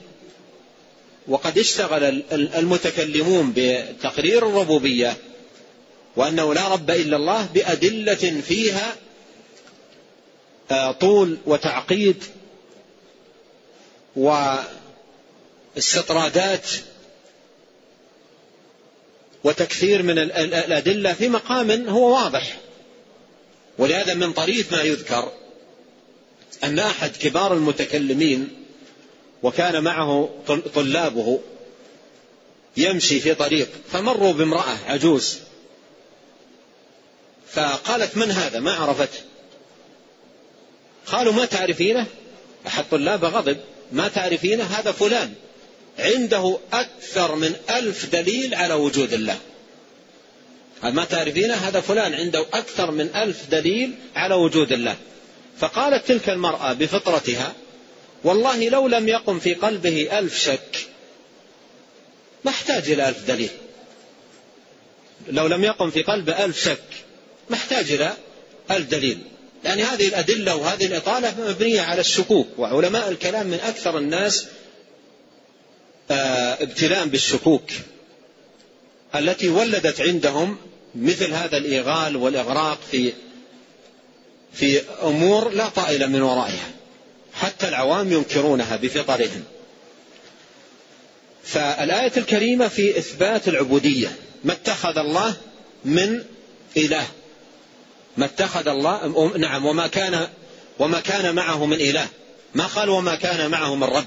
[1.29, 5.17] وقد اشتغل المتكلمون بتقرير الربوبية
[6.17, 8.97] وأنه لا رب إلا الله بأدلة فيها
[10.71, 12.25] آه، طول وتعقيد
[15.77, 16.69] واستطرادات
[19.45, 22.59] وتكثير من الأدلة في مقام هو واضح.
[23.79, 25.33] ولهذا من طريف ما يذكر
[26.65, 28.49] أن أحد كبار المتكلمين
[29.43, 30.31] وكان معه
[30.75, 31.41] طلابه
[32.77, 35.39] يمشي في طريق فمروا بامرأة عجوز.
[37.49, 39.19] فقالت من هذا؟ ما عرفته
[41.07, 42.07] قالوا ما تعرفينه؟
[42.67, 43.61] أحد طلابه غضب.
[43.93, 45.33] ما تعرفينه؟ هذا فلان.
[45.99, 49.39] عنده أكثر من ألف دليل على وجود الله.
[50.83, 54.97] ما تعرفينه؟ هذا فلان عنده أكثر من ألف دليل على وجود الله.
[55.59, 57.53] فقالت تلك المرأة بفطرتها
[58.25, 60.89] والله لو لم يقم في قلبه ألف شك
[62.45, 63.51] ما احتاج إلى ألف دليل.
[65.29, 66.83] لو لم يقم في قلبه ألف شك
[67.51, 68.13] ما احتاج إلى
[68.71, 69.19] ألف دليل.
[69.65, 74.47] يعني هذه الأدلة وهذه الإطالة مبنية على الشكوك وعلماء الكلام من أكثر الناس
[76.11, 77.71] آه، ابتلاء بالشكوك
[79.15, 80.57] التي ولدت عندهم
[80.95, 83.13] مثل هذا الإيغال والإغراق في
[84.53, 86.71] في أمور لا طائل من ورائها
[87.35, 89.45] حتى العوام ينكرونها بفطرهم.
[91.45, 95.37] فالآية الكريمة في إثبات العبودية ما اتخذ الله
[95.85, 96.25] من
[96.77, 97.07] إله.
[98.17, 100.29] ما اتخذ الله نعم وما كان
[100.79, 102.07] وما كان معه من إله.
[102.55, 104.07] ما قال وما كان معه من رب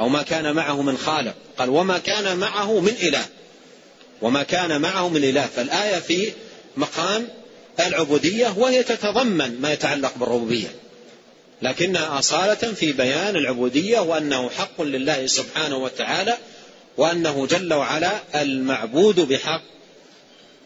[0.00, 1.34] أو ما كان معه من خالق.
[1.58, 3.24] قال وما كان معه من إله.
[4.22, 5.46] وما كان معه من إله.
[5.46, 6.32] فالآية في
[6.76, 7.28] مقام
[7.80, 10.68] العبودية وهي تتضمن ما يتعلق بالربوبية.
[11.62, 16.36] لكنها أصالة في بيان العبودية وأنه حق لله سبحانه وتعالى
[16.96, 19.62] وأنه جل وعلا المعبود بحق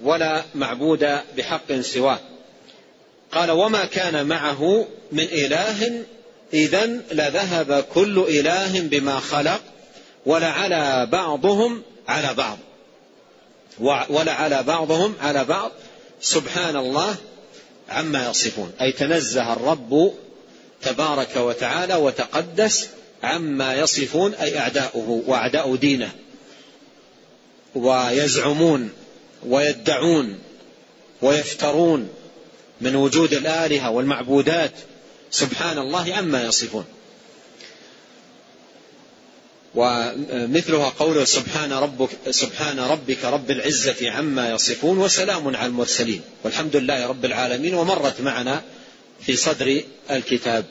[0.03, 2.21] ولا معبود بحق سواه.
[3.33, 6.05] قال وما كان معه من إله
[6.55, 9.61] إذا لذهب كل إله بما خلق
[10.27, 12.59] ولعلى بعضهم على بعض.
[14.11, 15.73] ولعلى بعضهم على بعض.
[16.21, 17.17] سبحان الله
[17.89, 18.73] عما يصفون.
[18.81, 20.13] أي تنزه الرب
[20.83, 22.89] تبارك وتعالى وتقدس
[23.23, 26.11] عما يصفون أي أعداؤه وأعداء دينه.
[27.75, 28.91] ويزعمون
[29.47, 30.39] ويدعون
[31.23, 32.09] ويفترون
[32.81, 34.73] من وجود الآلهة والمعبودات.
[35.31, 36.85] سبحان الله عما يصفون.
[39.75, 46.21] ومثلها قوله سبحان ربك سبحان ربك رب العزة عما يصفون وسلام على المرسلين.
[46.45, 47.75] والحمد لله رب العالمين.
[47.75, 48.63] ومرت معنا
[49.21, 50.65] في صدر الكتاب.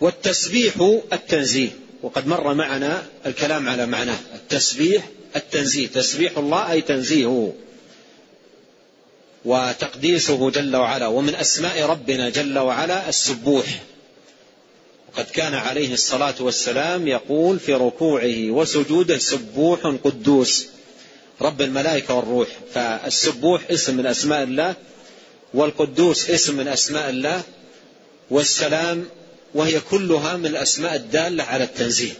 [0.00, 1.70] والتسبيح التنزيه.
[2.02, 4.18] وقد مر معنا الكلام على معناه.
[4.34, 5.86] التسبيح التنزيه.
[5.86, 7.54] تسبيح الله أي تنزيهه.
[9.44, 13.66] وتقديسه جل وعلا ومن أسماء ربنا جل وعلا السبوح.
[15.08, 20.66] وقد كان عليه الصلاة والسلام يقول في ركوعه وسجوده سبوح قدوس.
[21.40, 22.48] رب الملائكة والروح.
[22.74, 24.74] فالسبوح اسم من أسماء الله
[25.54, 27.42] والقدوس اسم من أسماء الله
[28.30, 29.04] والسلام
[29.54, 32.12] وهي كلها من الأسماء الدالة على التنزيه.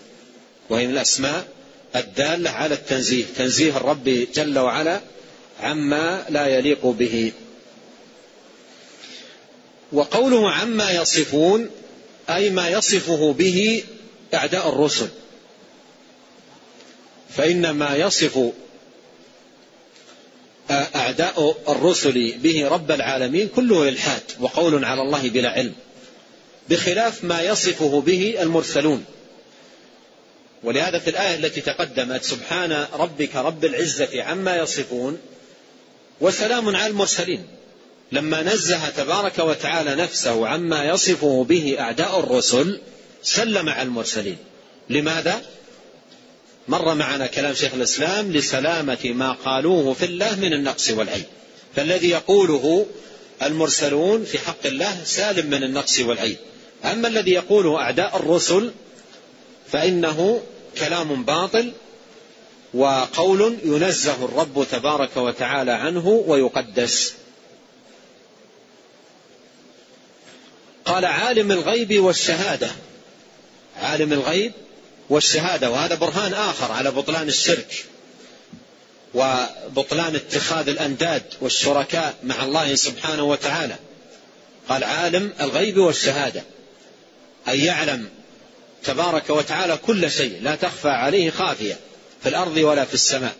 [0.70, 1.48] وهي من الأسماء
[1.96, 3.24] الدالة على التنزيه.
[3.36, 5.00] تنزيه الرب جل وعلا
[5.62, 7.32] عما لا يليق به.
[9.92, 11.70] وقوله عما يصفون
[12.30, 13.84] أي ما يصفه به
[14.34, 15.08] أعداء الرسل.
[17.36, 18.38] فإن ما يصف
[20.70, 25.74] أعداء الرسل به رب العالمين كله إلحاد وقول على الله بلا علم
[26.68, 29.04] بخلاف ما يصفه به المرسلون.
[30.62, 35.18] ولهذا في الآية التي تقدمت سبحان ربك رب العزة عما يصفون
[36.22, 37.46] وسلام على المرسلين.
[38.12, 42.80] لما نزه تبارك وتعالى نفسه عما يصفه به أعداء الرسل
[43.22, 44.36] سلم على المرسلين.
[44.90, 45.42] لماذا؟
[46.68, 51.24] مر معنا كلام شيخ الإسلام لسلامة ما قالوه في الله من النقص والعيب.
[51.76, 52.86] فالذي يقوله
[53.42, 56.36] المرسلون في حق الله سالم من النقص والعيب.
[56.84, 58.72] أما الذي يقوله أعداء الرسل
[59.72, 60.42] فإنه
[60.78, 61.72] كلام باطل
[62.74, 67.14] وقول ينزه الرب تبارك وتعالى عنه ويقدس.
[70.84, 72.70] قال عالم الغيب والشهادة.
[73.76, 74.52] عالم الغيب
[75.08, 77.84] والشهادة وهذا برهان آخر على بطلان الشرك
[79.14, 83.76] وبطلان اتخاذ الأنداد والشركاء مع الله سبحانه وتعالى.
[84.68, 86.42] قال عالم الغيب والشهادة
[87.48, 88.08] اي يعلم
[88.84, 91.76] تبارك وتعالى كل شيء لا تخفى عليه خافية.
[92.22, 93.36] في الأرض ولا في السماء.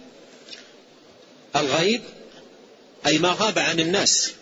[1.57, 2.03] الغيب
[3.07, 4.33] أي ما غاب عن الناس.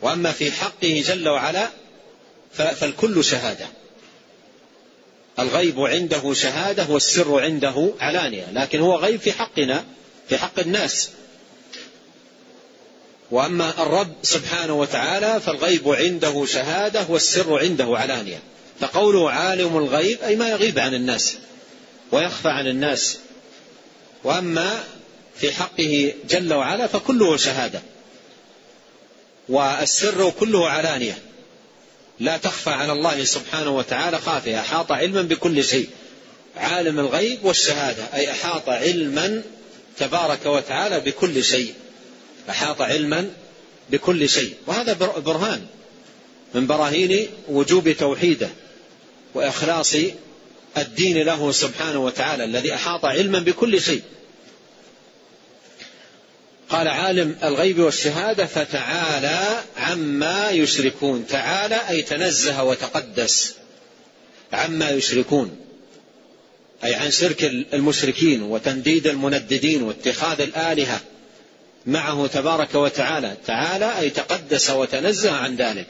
[0.00, 1.70] وأما في حقه جل وعلا
[2.52, 3.66] فالكل شهادة.
[5.38, 9.84] الغيب عنده شهادة والسر عنده علانية لكن هو غيب في حقنا
[10.28, 11.10] في حق الناس.
[13.30, 18.42] وأما الرب سبحانه وتعالى فالغيب عنده شهادة والسر عنده علانية.
[18.80, 21.36] فقوله عالم الغيب أي ما يغيب عن الناس.
[22.12, 23.18] ويخفى عن الناس.
[24.24, 24.84] وأما
[25.36, 27.82] في حقه جل وعلا فكله شهادة.
[29.48, 31.18] والسر كله علانية.
[32.20, 34.60] لا تخفى على الله سبحانه وتعالى خافية.
[34.60, 35.88] أحاط علما بكل شيء.
[36.56, 38.04] عالم الغيب والشهادة.
[38.14, 39.42] أي أحاط علما
[39.98, 41.74] تبارك وتعالى بكل شيء.
[42.50, 43.30] أحاط علما
[43.90, 44.54] بكل شيء.
[44.66, 45.66] وهذا برهان
[46.54, 48.48] من براهين وجوب توحيده
[49.34, 49.96] وإخلاص
[50.76, 54.02] الدين له سبحانه وتعالى الذي أحاط علما بكل شيء.
[56.70, 61.26] قال عالم الغيب والشهادة فتعالى عما يشركون.
[61.26, 63.54] تعالى أي تنزه وتقدس
[64.52, 65.56] عما يشركون
[66.84, 71.00] أي عن شرك المشركين وتنديد المنددين واتخاذ الآلهة
[71.86, 73.36] معه تبارك وتعالى.
[73.46, 75.86] تعالى أي تقدس وتنزه عن ذلك.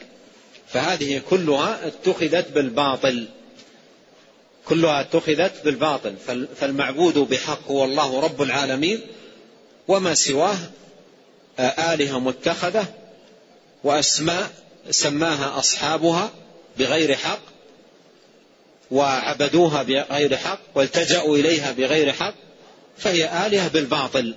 [0.73, 3.27] فهذه كلها اتخذت بالباطل.
[4.69, 6.15] كلها اتخذت بالباطل
[6.55, 9.01] فالمعبود بحق هو الله رب العالمين
[9.87, 10.57] وما سواه
[11.59, 12.85] آلهة متخذة
[13.83, 14.49] وأسماء
[14.91, 16.31] سماها أصحابها
[16.77, 17.39] بغير حق
[18.91, 22.33] وعبدوها بغير حق والتجأوا إليها بغير حق
[22.97, 24.35] فهي آلهة بالباطل.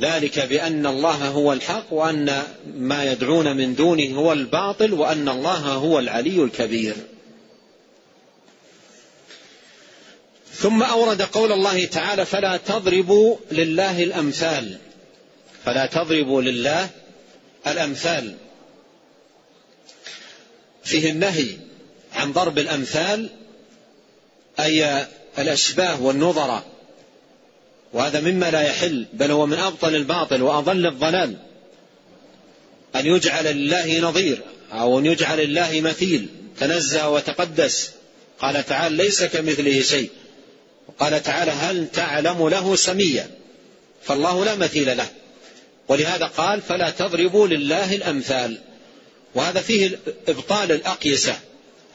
[0.00, 2.42] ذلك بأن الله هو الحق وأن
[2.74, 6.94] ما يدعون من دونه هو الباطل وأن الله هو العلي الكبير.
[10.54, 14.78] ثم أورد قول الله تعالى فلا تضربوا لله الأمثال.
[15.64, 16.90] فلا تضربوا لله
[17.66, 18.36] الأمثال.
[20.84, 21.46] فيه النهي
[22.12, 23.30] عن ضرب الأمثال
[24.60, 25.06] أي
[25.38, 26.64] الأشباه والنظرة
[27.92, 31.36] وهذا مما لا يحل بل هو من أبطل الباطل وأضل الضلال.
[32.96, 36.28] أن يجعل لله نظير أو أن يجعل لله مثيل
[36.60, 37.90] تنزه وتقدس.
[38.38, 40.10] قال تعالى ليس كمثله شيء.
[40.98, 43.30] قال تعالى هل تعلم له سميا؟
[44.02, 45.06] فالله لا مثيل له.
[45.88, 48.58] ولهذا قال فلا تضربوا لله الأمثال.
[49.34, 51.36] وهذا فيه إبطال الأقيسة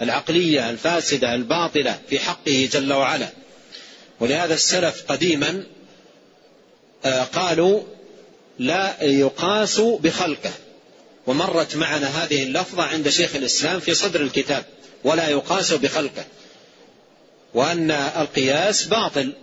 [0.02, 3.30] العقلية الفاسدة الباطلة في حقه جل وعلا.
[4.20, 5.64] ولهذا السلف قديما
[7.06, 7.84] آه، قالوا
[8.60, 10.52] لا يقاس بخلقه.
[11.28, 14.66] ومرت معنا هذه اللفظة عند شيخ الإسلام في صدر الكتاب
[15.04, 16.26] ولا يقاس بخلقه.
[17.54, 19.34] وأن القياس باطل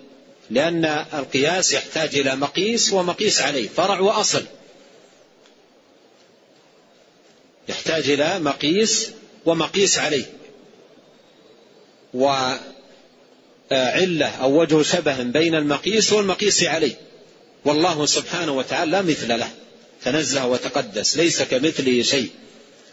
[0.50, 4.44] لأن القياس يحتاج إلى مقيس ومقيس عليه فرع وأصل.
[7.68, 9.10] يحتاج إلى مقيس
[9.46, 10.24] ومقيس عليه.
[12.14, 12.66] وعلة
[14.26, 16.94] أو وجه شبه بين المقيس والمقيس عليه.
[17.64, 19.50] والله سبحانه وتعالى لا مثل له.
[20.04, 22.30] تنزه وتقدس ليس كمثله شيء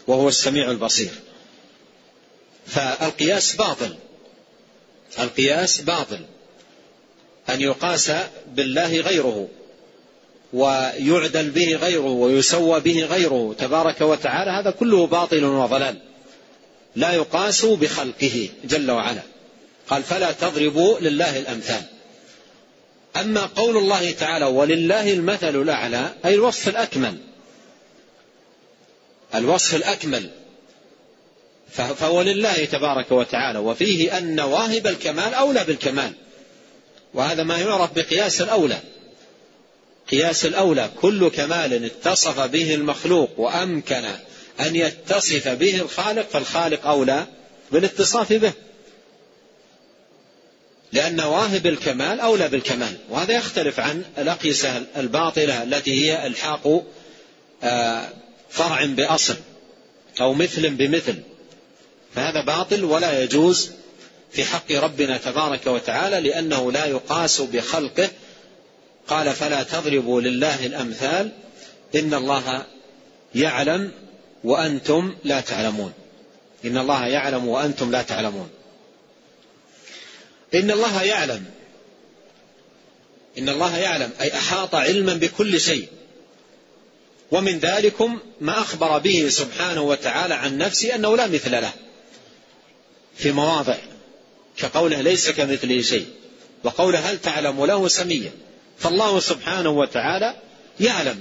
[0.06, 1.10] وهو السميع البصير.
[2.66, 3.96] فالقياس باطل.
[5.18, 6.20] القياس باطل.
[7.50, 8.12] أن يقاس
[8.46, 9.48] بالله غيره
[10.52, 13.54] ويعدل به غيره ويسوى به غيره.
[13.58, 15.96] تبارك وتعالى هذا كله باطل وضلال.
[16.96, 19.22] لا يقاس بخلقه جل وعلا.
[19.88, 21.82] قال فلا تضربوا لله الأمثال.
[23.16, 27.16] أما قول الله تعالى ولله المثل الأعلى أي الوصف الأكمل.
[29.34, 30.30] الوصف الأكمل.
[31.74, 36.12] فهو لله تبارك وتعالى وفيه أن واهب الكمال أولى بالكمال.
[37.14, 38.78] وهذا ما يعرف بقياس الأولى.
[40.10, 44.04] قياس الأولى كل كمال اتصف به المخلوق وأمكن
[44.60, 47.26] أن يتصف به الخالق فالخالق أولى
[47.72, 48.52] بالاتصاف به.
[50.92, 52.96] لأن واهب الكمال أولى بالكمال.
[53.10, 56.84] وهذا يختلف عن الأقيسة الباطلة التي هي إلحاق
[57.62, 58.08] آه،
[58.50, 59.36] فرع بأصل
[60.20, 61.33] أو مثل بمثل.
[62.14, 63.70] فهذا باطل ولا يجوز
[64.32, 68.08] في حق ربنا تبارك وتعالى لأنه لا يقاس بخلقه.
[69.08, 71.32] قال فلا تضربوا لله الأمثال
[71.94, 72.66] إن الله
[73.34, 73.92] يعلم
[74.44, 75.92] وأنتم لا تعلمون.
[76.64, 78.50] إن الله يعلم وأنتم لا تعلمون.
[80.54, 81.44] إن الله يعلم
[83.38, 85.88] إن الله يعلم أي أحاط علما بكل شيء.
[87.30, 91.72] ومن ذلكم ما أخبر به سبحانه وتعالى عن نفسه أنه لا مثل له.
[93.16, 93.76] في مواضع
[94.56, 96.06] كقوله ليس كمثله شيء
[96.64, 98.32] وقوله هل تعلم له سميا
[98.78, 100.34] فالله سبحانه وتعالى
[100.80, 101.20] يعلم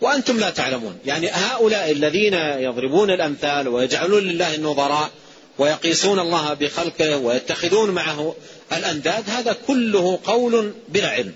[0.00, 0.98] وأنتم لا تعلمون.
[1.06, 5.10] يعني هؤلاء الذين يضربون الأمثال ويجعلون لله النظراء
[5.58, 8.34] ويقيسون الله بخلقه ويتخذون معه
[8.72, 11.34] الأنداد هذا كله قول بلا علم.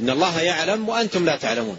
[0.00, 1.78] إن الله يعلم وأنتم لا تعلمون.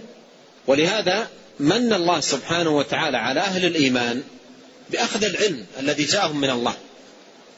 [0.67, 1.27] ولهذا
[1.59, 4.23] من الله سبحانه وتعالى على أهل الإيمان
[4.89, 6.73] بأخذ العلم الذي جاءهم من الله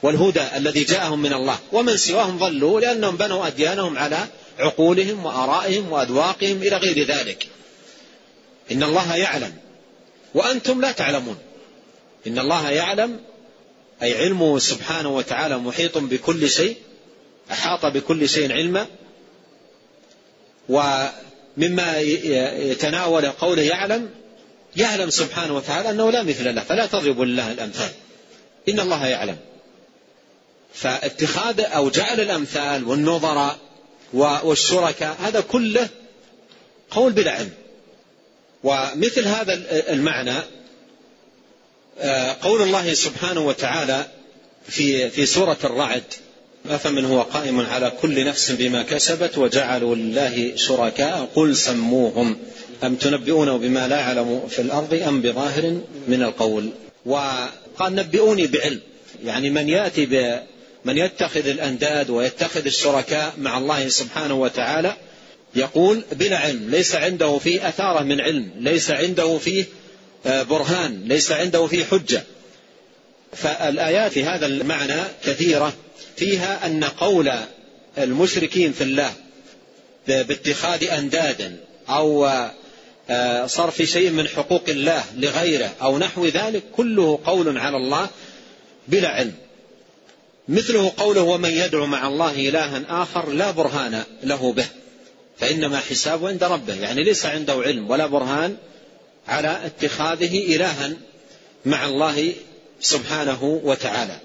[0.04, 1.60] والهدى الذي جاءهم من الله.
[1.72, 4.28] ومن سواهم ضلوا لأنهم بنوا أديانهم على
[4.60, 7.48] عقولهم وآرائهم وأذواقهم إلى غير ذلك.
[8.72, 9.54] إن الله يعلم.
[10.34, 11.38] وأنتم لا تعلمون.
[12.28, 13.20] إن الله يعلم.
[14.04, 16.78] أي علمه سبحانه وتعالى محيط بكل شيء.
[17.52, 18.88] أحاط بكل شيء علما.
[20.70, 22.00] ومما
[22.58, 24.10] يتناول قوله يعلم
[24.78, 27.90] يعلم سبحانه وتعالى أنه لا مثل له فلا تضربوا لله الأمثال.
[28.70, 29.38] إن الله يعلم.
[30.74, 33.58] فاتخاذ أو جعل الأمثال والنظراء
[34.14, 35.90] والشركاء هذا كله
[36.92, 37.52] قول بلا علم
[38.64, 40.36] ومثل هذا المعنى
[42.00, 44.06] آه، قول الله سبحانه وتعالى
[44.68, 46.04] في في سورة الرعد
[46.70, 52.38] أفمن هو قائم على كل نفس بما كسبت وجعلوا لله شركاء قل سموهم
[52.84, 56.70] أم تنبئونه بما لا يعلم في الأرض أم بظاهر من القول؟
[57.06, 58.80] وقال نبئوني بعلم.
[59.24, 60.40] يعني من يأتي ب
[60.86, 64.96] من يتخذ الأنداد ويتخذ الشركاء مع الله سبحانه وتعالى
[65.56, 69.66] يقول بلا علم ليس عنده فيه أثارة من علم ليس عنده فيه
[70.26, 72.24] آه، برهان ليس عنده فيه حجة.
[73.34, 75.74] فالآيات في هذا المعنى كثيرة.
[76.16, 77.32] فيها أن قول
[77.98, 79.14] المشركين في الله
[80.08, 81.58] باتخاذ أنداد
[81.90, 82.30] أو
[83.46, 88.10] صرف شيء من حقوق الله لغيره أو نحو ذلك كله قول على الله
[88.88, 89.34] بلا علم.
[90.48, 94.66] مثله قوله ومن يدعو مع الله إلها آخر لا برهان له به.
[95.38, 98.58] فإنما حسابه عند ربه يعني ليس عنده علم ولا برهان
[99.28, 100.94] على اتخاذه إلها
[101.66, 102.34] مع الله
[102.82, 104.18] سبحانه وتعالى.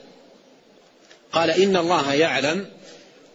[1.32, 2.66] قال إن الله يعلم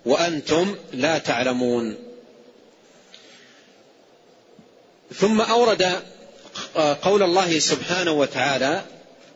[0.06, 1.98] وأنتم لا تعلمون.
[5.14, 6.02] ثم أورد
[7.02, 8.82] قول الله سبحانه وتعالى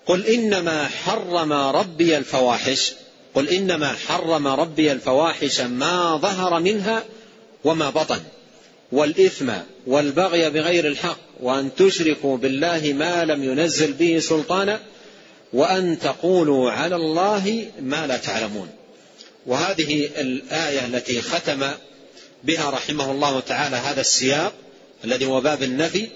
[0.05, 2.93] قل إنما حرم ربي الفواحش
[3.36, 7.03] قل إنما حرم ربي الفواحش ما ظهر منها
[7.63, 8.20] وما بطن
[8.91, 9.51] والإثم
[9.88, 14.80] والبغي بغير الحق وأن تشركوا بالله ما لم ينزل به سلطانا
[15.53, 18.70] وأن تقولوا على الله ما لا تعلمون.
[19.45, 21.72] وهذه الآية التي ختم
[22.43, 24.53] بها رحمه الله تعالى هذا السياق.
[25.04, 26.08] الذي هو باب النفي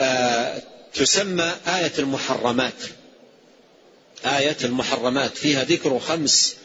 [0.00, 0.62] آه
[0.94, 2.72] تسمى آية المحرمات.
[4.26, 6.56] آية المحرمات فيها ذكر خمس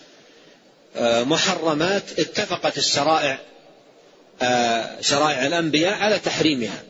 [0.95, 3.39] آه محرمات اتفقت الشرائع
[4.41, 6.84] آه شرائع الأنبياء على تحريمها.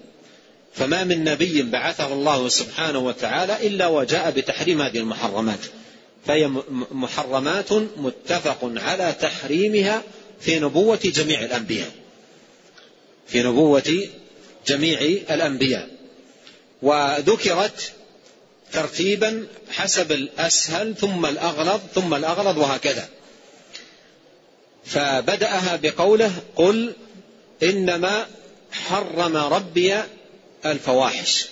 [0.74, 5.59] فما من نبي بعثه الله سبحانه وتعالى إلا وجاء بتحريم هذه المحرمات.
[6.28, 6.47] فهي
[6.91, 10.03] محرمات متفق على تحريمها
[10.41, 11.91] في نبوة جميع الأنبياء.
[13.32, 14.07] في نبوة
[14.67, 15.89] جميع الأنبياء.
[16.82, 17.91] وذكرت
[18.73, 23.09] ترتيبا حسب الأسهل ثم الأغلظ ثم الأغلظ وهكذا.
[24.86, 26.93] فبدأها بقوله قل
[27.63, 28.27] إنما
[28.71, 30.01] حرم ربي
[30.65, 31.45] الفواحش.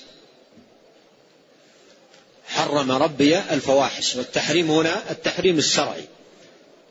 [2.47, 4.15] حرم ربي الفواحش.
[4.15, 6.03] والتحريم هنا التحريم الشرعي.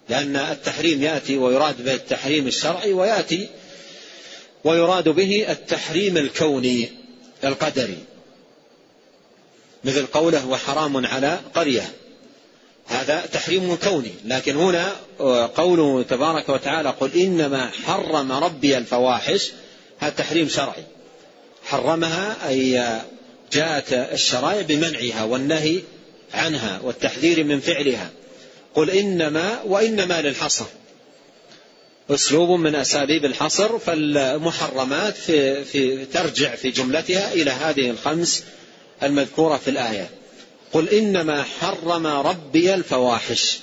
[0.09, 3.49] لأن التحريم يأتي ويراد به التحريم الشرعي ويأتي
[4.69, 6.89] ويراد به التحريم الكوني
[7.45, 7.99] القدري.
[9.85, 11.93] مثل قوله وحرام على قرية.
[12.87, 14.93] هذا تحريم كوني لكن هنا
[15.47, 19.51] قوله تبارك وتعالى قل إنما حرم ربي الفواحش
[19.99, 20.85] هذا تحريم شرعي.
[21.65, 23.01] حرمها أي
[23.53, 25.81] جاءت الشرائع بمنعها والنهي
[26.35, 28.11] عنها والتحذير من فعلها.
[28.75, 30.67] قل إنما وإنما للحصر.
[32.11, 38.45] أسلوب من أساليب الحصر فالمحرمات في, في ترجع في جملتها إلى هذه الخمس
[39.03, 40.11] المذكورة في الآية.
[40.73, 43.59] قل إنما حرم ربي الفواحش.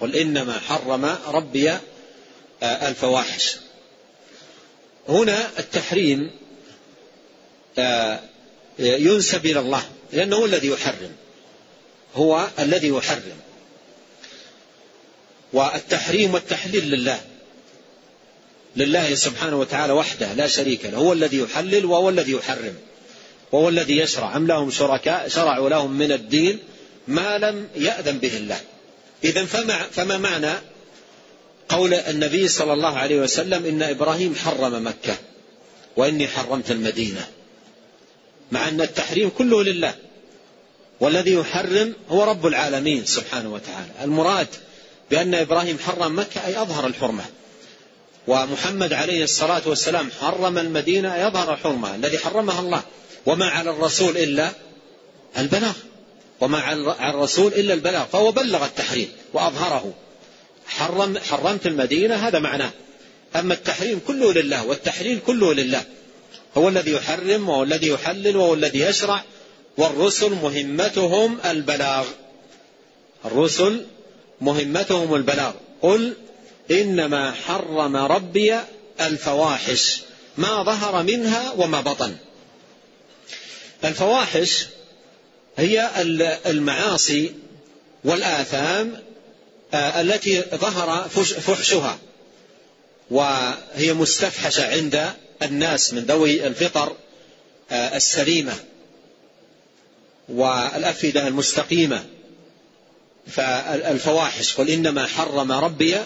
[0.00, 3.56] قل إنما حرم ربي آه، الفواحش.
[5.08, 6.30] هنا التحريم
[7.78, 8.20] آه،
[8.78, 11.12] ينسب إلى الله لأنه الذي يحرم.
[12.14, 13.45] هو الذي يحرم.
[15.56, 17.20] والتحريم والتحليل لله.
[18.76, 22.74] لله سبحانه وتعالى وحده لا شريك له هو الذي يحلل وهو الذي يحرم
[23.52, 24.36] وهو الذي يشرع.
[24.36, 26.58] أم لهم شركاء؟ شرعوا لهم من الدين
[27.08, 28.60] ما لم يأذن به الله.
[29.24, 30.52] إذا فما, فما معنى
[31.68, 35.16] قول النبي صلى الله عليه وسلم إن إبراهيم حرم مكة
[35.96, 37.28] وإني حرمت المدينة
[38.52, 39.94] مع أن التحريم كله لله
[41.00, 43.90] والذي يحرم هو رب العالمين سبحانه وتعالى.
[44.02, 44.48] المراد
[45.10, 47.24] بأن إبراهيم حرم مكة أي أظهر الحرمة.
[48.26, 52.82] ومحمد عليه الصلاة والسلام حرم المدينة أي أظهر الحرمة الذي حرمها الله.
[53.26, 54.50] وما على الرسول إلا
[55.38, 55.72] البلاغ.
[56.40, 58.04] وما على الرسول إلا البلاغ.
[58.04, 59.94] فهو بلغ التحريم وأظهره.
[60.66, 62.70] حرم حرمت المدينة هذا معناه.
[63.36, 65.84] أما التحريم كله لله والتحليل كله لله.
[66.56, 69.24] هو الذي يحرم وهو الذي يحلل وهو الذي يشرع.
[69.78, 72.06] والرسل مهمتهم البلاغ.
[73.24, 73.86] الرسل
[74.40, 75.52] مهمتهم البلاغ.
[75.82, 76.16] قل
[76.70, 78.58] إنما حرم ربي
[79.00, 80.00] الفواحش
[80.36, 82.16] ما ظهر منها وما بطن.
[83.84, 84.66] الفواحش
[85.56, 85.90] هي
[86.46, 87.34] المعاصي
[88.04, 89.02] والآثام
[89.74, 91.98] آه، التي ظهر فحشها.
[93.10, 95.12] وهي مستفحشة عند
[95.42, 96.96] الناس من ذوي الفطر
[97.70, 98.54] آه، السليمة
[100.28, 102.04] والأفئدة المستقيمة.
[103.26, 105.96] فالفواحش قل إنما حرم ربي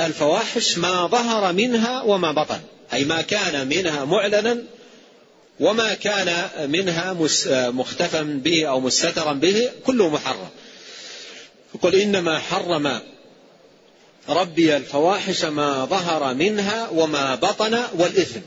[0.00, 2.60] الفواحش ما ظهر منها وما بطن
[2.92, 4.62] أي ما كان منها معلنا
[5.60, 7.12] وما كان منها
[7.70, 10.48] مختفا به أو مستترا به كله محرم.
[11.82, 13.00] قل إنما حرم
[14.28, 18.40] ربي الفواحش ما ظهر منها وما بطن والإثم.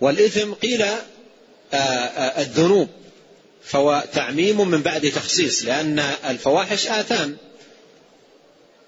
[0.00, 2.88] والإثم قيل آه، آه، الذنوب.
[3.66, 7.36] فهو تعميم من بعد تخصيص لأن الفواحش آثام.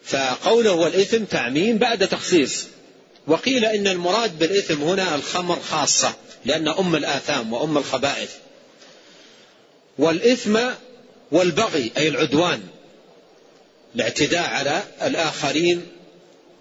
[0.04, 2.66] فقوله والإثم تعميم بعد تخصيص.
[3.26, 6.14] وقيل إن المراد بالإثم هنا الخمر خاصة
[6.44, 8.30] لأن أم الآثام وأم الخبائث.
[9.98, 10.58] والإثم
[11.32, 12.60] والبغي أي العدوان.
[13.94, 15.86] الاعتداء على الآخرين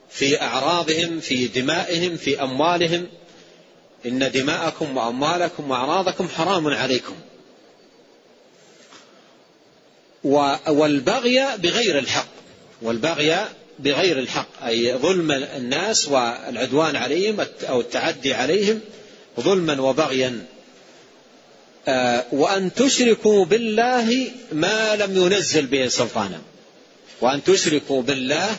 [0.10, 3.08] في أعراضهم في دمائهم في أموالهم.
[4.06, 7.16] إن دماءكم وأموالكم وأعراضكم حرام عليكم.
[10.68, 12.28] والبغي بغير الحق.
[12.82, 13.46] والبغي
[13.80, 18.82] بغير الحق أي ظلم الناس والعدوان عليهم أو التعدي عليهم
[19.40, 20.46] ظلما وبغيا.
[21.88, 26.42] آه، وأن تشركوا بالله ما لم ينزل به سلطانا.
[27.22, 28.56] وأن تشركوا بالله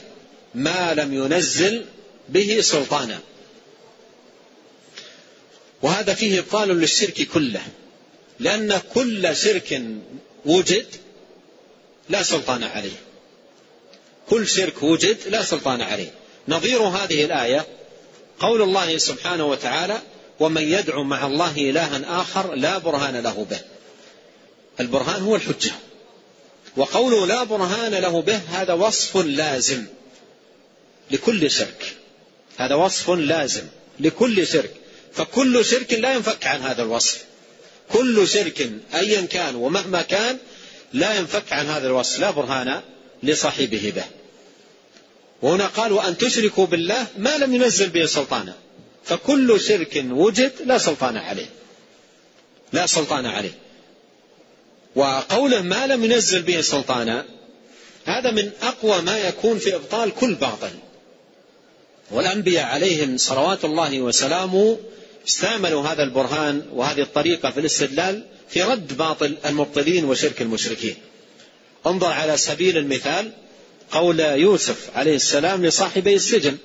[0.55, 1.85] ما لم ينزل
[2.29, 3.21] به سلطانا.
[5.83, 7.63] وهذا فيه إبطال للشرك كله
[8.41, 9.83] لأن كل شرك
[10.47, 10.87] وجد
[12.09, 12.97] لا سلطان عليه.
[14.31, 16.13] كل شرك وجد لا سلطان عليه.
[16.49, 17.67] نظير هذه الآية
[18.41, 20.03] قول الله سبحانه وتعالى
[20.41, 23.61] ومن يدعو مع الله إلها آخر لا برهان له به.
[24.81, 25.73] البرهان هو الحجة.
[26.77, 29.85] وقوله لا برهان له به هذا وصف لازم
[31.11, 31.97] لكل شرك.
[32.57, 33.65] هذا وصف لازم
[34.01, 34.75] لكل شرك.
[35.13, 37.25] فكل شرك لا ينفك عن هذا الوصف.
[37.93, 40.39] كل شرك أيا كان ومهما كان
[40.93, 42.81] لا ينفك عن هذا الوصف لا برهان
[43.23, 44.05] لصاحبه به.
[45.43, 48.55] وهنا قال وأن تشركوا بالله ما لم ينزل به سلطانا.
[49.05, 51.51] فكل شرك وجد لا سلطان عليه.
[52.73, 53.59] لا سلطان عليه.
[54.97, 57.25] وقوله ما لم ينزل به سلطانا
[58.05, 60.71] هذا من أقوى ما يكون في إبطال كل باطل.
[62.11, 64.79] والأنبياء عليهم صلوات الله وسلامه
[65.29, 70.97] استعملوا هذا البرهان وهذه الطريقة في الاستدلال في رد باطل المبطلين وشرك المشركين.
[71.87, 73.33] انظر على سبيل المثال
[73.91, 76.57] قول يوسف عليه السلام لصاحبي السجن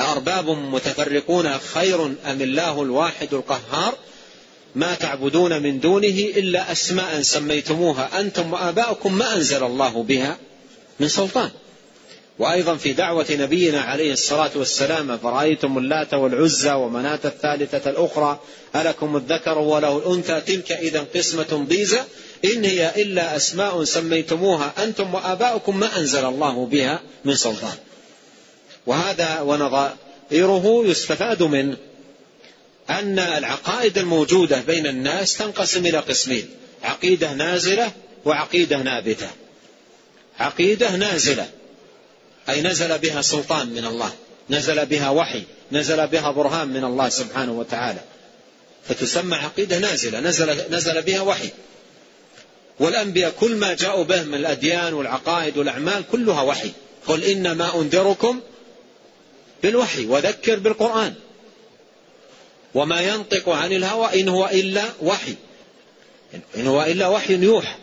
[0.00, 3.98] أرباب متفرقون خير أم الله الواحد القهار؟
[4.74, 6.06] ما تعبدون من دونه
[6.36, 10.38] إلا أسماء سميتموها أنتم وآباؤكم ما أنزل الله بها
[11.00, 11.50] من سلطان.
[12.38, 18.40] وأيضا في دعوة نبينا عليه الصلاة والسلام فرأيتم اللات والعزى ومناة الثالثة الأخرى؟
[18.76, 22.00] ألكم الذكر وله الأنثى؟ تلك إذا قسمة ضيزى.
[22.44, 27.76] إن هي إلا أسماء سميتموها أنتم وآباؤكم ما أنزل الله بها من سلطان.
[28.86, 31.76] وهذا ونظائره يستفاد منه
[32.90, 36.48] أن العقائد الموجودة بين الناس تنقسم إلى قسمين
[36.82, 37.92] عقيدة نازلة
[38.24, 39.28] وعقيدة نابتة.
[40.38, 41.48] عقيدة نازلة.
[42.48, 44.12] أي نزل بها سلطان من الله
[44.50, 45.42] نزل بها وحي
[45.72, 48.00] نزل بها برهان من الله سبحانه وتعالى.
[48.88, 51.48] فتسمى عقيدة نازلة نزل, نزل بها وحي.
[52.80, 56.70] والأنبياء كل ما جاءوا به من الأديان والعقائد والأعمال كلها وحي.
[57.06, 58.40] قل إنما أنذركم
[59.62, 61.14] بالوحي وذكر بالقرآن.
[62.74, 65.34] وما ينطق عن الهوى إن هو إلا وحي.
[66.56, 67.74] إن هو إلا وحي يوحى.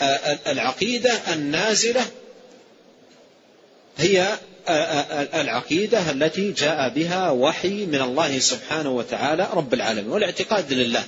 [0.00, 2.06] فالعقيدة النازلة
[3.98, 4.38] هي
[5.34, 11.04] العقيدة التي جاء بها وحي من الله سبحانه وتعالى رب العالمين والاعتقاد لله.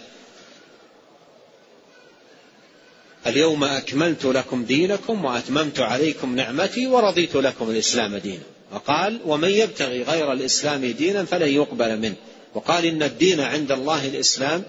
[3.27, 8.43] اليوم أكملت لكم دينكم وأتممت عليكم نعمتي ورضيت لكم الإسلام دينا.
[8.73, 12.15] وقال ومن يبتغي غير الإسلام دينا فلن يقبل منه.
[12.55, 14.63] وقال إن الدين عند الله الإسلام.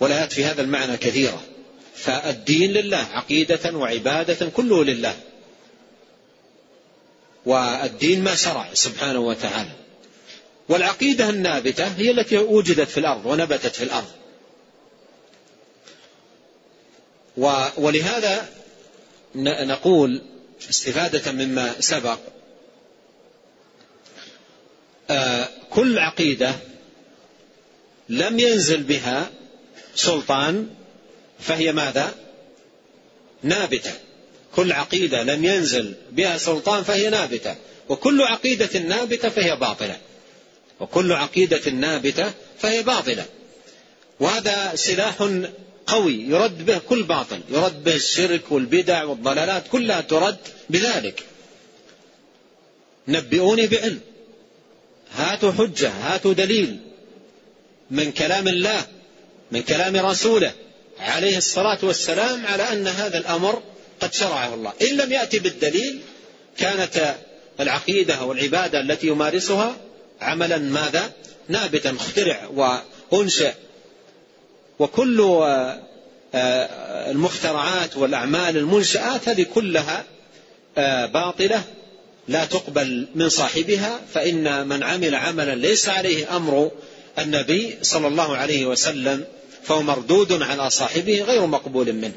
[0.00, 1.42] والآيات في هذا المعنى كثيرة
[1.94, 5.14] فالدين لله عقيدة وعبادة كله لله.
[7.46, 9.70] والدين ما شرع سبحانه وتعالى.
[10.68, 14.10] والعقيدة النابتة هي التي وجدت في الأرض ونبتت في الأرض.
[17.76, 18.48] ولهذا
[19.34, 20.22] نقول
[20.70, 22.18] استفادة مما سبق
[25.10, 26.54] آه، كل عقيدة
[28.08, 29.30] لم ينزل بها
[29.94, 30.68] سلطان
[31.38, 32.14] فهي ماذا؟
[33.42, 33.92] نابتة.
[34.56, 37.56] كل عقيدة لم ينزل بها سلطان فهي نابتة
[37.88, 39.96] وكل عقيدة نابتة فهي باطلة.
[40.80, 43.24] وكل عقيدة نابتة فهي باطلة.
[44.20, 45.30] وهذا سلاح
[45.86, 50.36] قوي يرد به كل باطل يرد به الشرك والبدع والضلالات كلها ترد
[50.70, 51.24] بذلك.
[53.08, 54.00] نبئوني بعلم.
[55.16, 56.78] هاتوا حجة هاتوا دليل
[57.90, 58.86] من كلام الله
[59.52, 60.52] من كلام رسوله
[60.98, 63.62] عليه الصلاة والسلام على أن هذا الأمر
[64.00, 64.72] قد شرعه الله.
[64.82, 66.00] إن لم يأتي بالدليل
[66.58, 67.14] كانت
[67.60, 69.76] العقيدة والعبادة التي يمارسها
[70.20, 71.12] عملا ماذا؟
[71.48, 72.48] نابتا اخترع
[73.12, 73.52] وأنشئ
[74.78, 75.80] وكل آه،
[76.34, 80.04] آه، المخترعات والأعمال المنشآت هذه كلها
[80.78, 81.62] آه، باطلة
[82.28, 86.70] لا تقبل من صاحبها فإن من عمل عملا ليس عليه أمر
[87.18, 89.24] النبي صلى الله عليه وسلم
[89.64, 92.14] فهو مردود على صاحبه غير مقبول منه.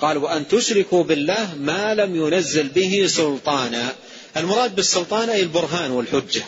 [0.00, 3.92] قال وأن تشركوا بالله ما لم ينزل به سلطانا.
[4.36, 6.44] المراد بالسلطان أي البرهان والحجة.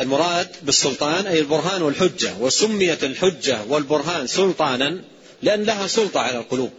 [0.00, 5.00] المراد بالسلطان أي البرهان والحجة وسميت الحجة والبرهان سلطانا
[5.42, 6.70] لأن لها سلطة على القلوب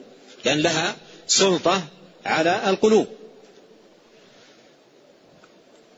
[0.46, 0.96] لأن لها
[1.28, 1.84] سلطة
[2.26, 3.08] على القلوب.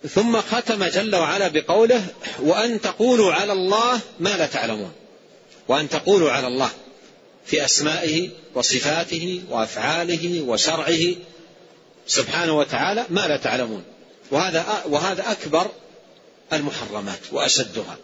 [0.09, 2.05] ثم ختم جل وعلا بقوله
[2.39, 4.91] وأن تقولوا على الله ما لا تعلمون.
[5.67, 6.71] وأن تقولوا على الله.
[7.45, 11.15] في أسمائه وصفاته وأفعاله وشرعه
[12.07, 13.83] سبحانه وتعالى ما لا تعلمون.
[14.31, 15.67] وهذا وهذا أكبر
[16.53, 17.97] المحرمات وأشدها.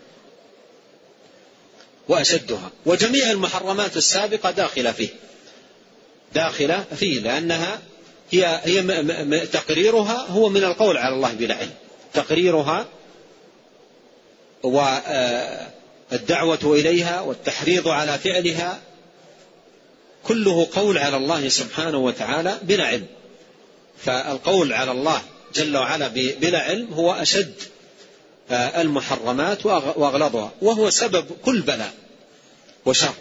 [2.10, 2.72] وأشدها.
[2.86, 5.10] وجميع المحرمات السابقة داخلة فيه.
[6.34, 7.80] داخلة فيه لأنها
[8.32, 11.74] هي هي تقريرها هو من القول على الله بلا علم.
[12.14, 12.88] تقريرها
[14.64, 18.80] والدعوة إليها والتحريض على فعلها
[20.24, 23.06] كله قول على الله سبحانه وتعالى بلا علم.
[23.98, 25.22] فالقول على الله
[25.56, 26.08] جل وعلا
[26.42, 27.54] بلا علم هو أشد
[28.52, 31.94] المحرمات وأغلظها وهو سبب كل بلاء
[32.86, 33.14] وشر.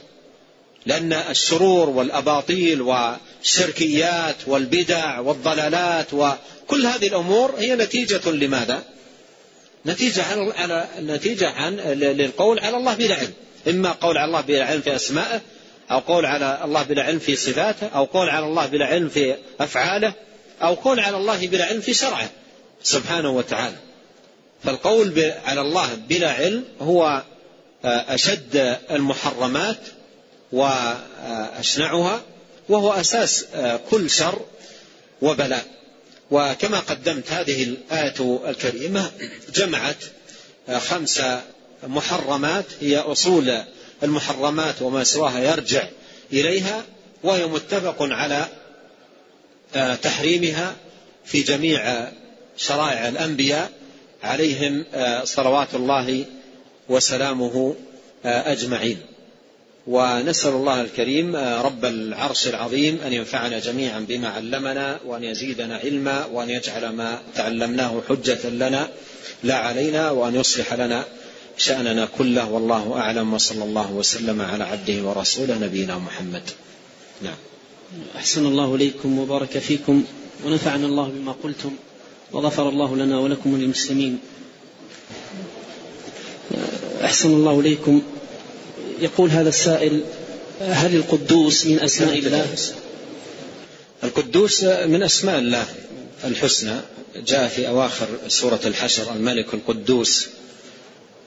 [0.86, 8.82] لأن الشرور والأباطيل والشركيات والبدع والضلالات وكل هذه الأمور هي نتيجة لماذا؟
[9.86, 13.32] نتيجة عن على نتيجة عن للقول على الله بلا علم.
[13.68, 15.40] إما قول على الله بلا علم في أسمائه
[15.90, 19.36] أو قول على الله بلا علم في صفاته أو قول على الله بلا علم في
[19.60, 20.14] أفعاله
[20.62, 22.30] أو قول على الله بلا علم في شرعه
[22.82, 23.76] سبحانه وتعالى.
[24.64, 27.22] فالقول على الله بلا علم هو
[27.84, 29.78] آه، أشد المحرمات
[30.52, 32.20] وأشنعها
[32.68, 34.40] وهو أساس آه، كل شر
[35.22, 35.64] وبلاء.
[36.30, 39.10] وكما قدمت هذه الآية الكريمة
[39.54, 39.96] جمعت
[40.78, 41.22] خمس
[41.86, 43.62] محرمات هي أصول
[44.02, 45.82] المحرمات وما سواها يرجع
[46.32, 46.84] إليها
[47.22, 48.48] وهي متفق على
[49.74, 50.76] آه، تحريمها
[51.24, 52.08] في جميع
[52.56, 53.70] شرائع الأنبياء
[54.22, 56.24] عليهم آه، صلوات الله
[56.88, 57.74] وسلامه
[58.24, 58.98] آه، أجمعين.
[59.86, 66.50] ونسأل الله الكريم رب العرش العظيم أن ينفعنا جميعا بما علمنا وأن يزيدنا علما وأن
[66.50, 68.88] يجعل ما تعلمناه حجة لنا
[69.42, 71.04] لا علينا وأن يصلح لنا
[71.60, 76.42] شأننا كله والله أعلم وصلى الله وسلم على عبده ورسوله نبينا محمد.
[77.22, 77.36] نعم.
[78.16, 80.04] أحسن الله إليكم وبارك فيكم
[80.44, 81.72] ونفعنا الله بما قلتم
[82.32, 84.18] وغفر الله لنا ولكم وللمسلمين.
[87.04, 88.02] أحسن الله إليكم.
[89.00, 90.00] يقول هذا السائل
[90.60, 92.56] هل القدوس من أسماء الله؟
[94.04, 95.66] القدوس من أسماء الله
[96.24, 96.76] الحسنى
[97.26, 100.28] جاء في أواخر سورة الحشر الملك القدوس.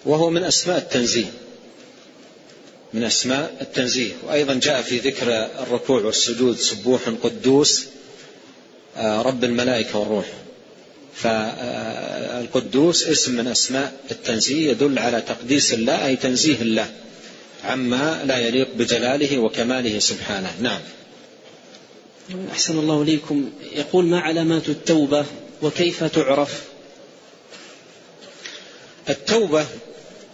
[0.05, 1.31] وهو من أسماء التنزيه
[2.93, 5.27] من أسماء التنزيه وأيضا جاء في ذكر
[5.59, 7.85] الركوع والسجود سبوح قدوس
[8.97, 10.25] آه، رب الملائكة والروح.
[11.15, 16.91] فالقدوس اسم من أسماء التنزيه يدل على تقديس الله أي تنزيه الله.
[17.63, 20.51] عما لا يليق بجلاله وكماله سبحانه.
[20.61, 20.81] نعم.
[22.51, 23.49] أحسن الله إليكم.
[23.75, 25.25] يقول ما علامات التوبة
[25.61, 26.61] وكيف تعرف؟
[29.09, 29.65] التوبة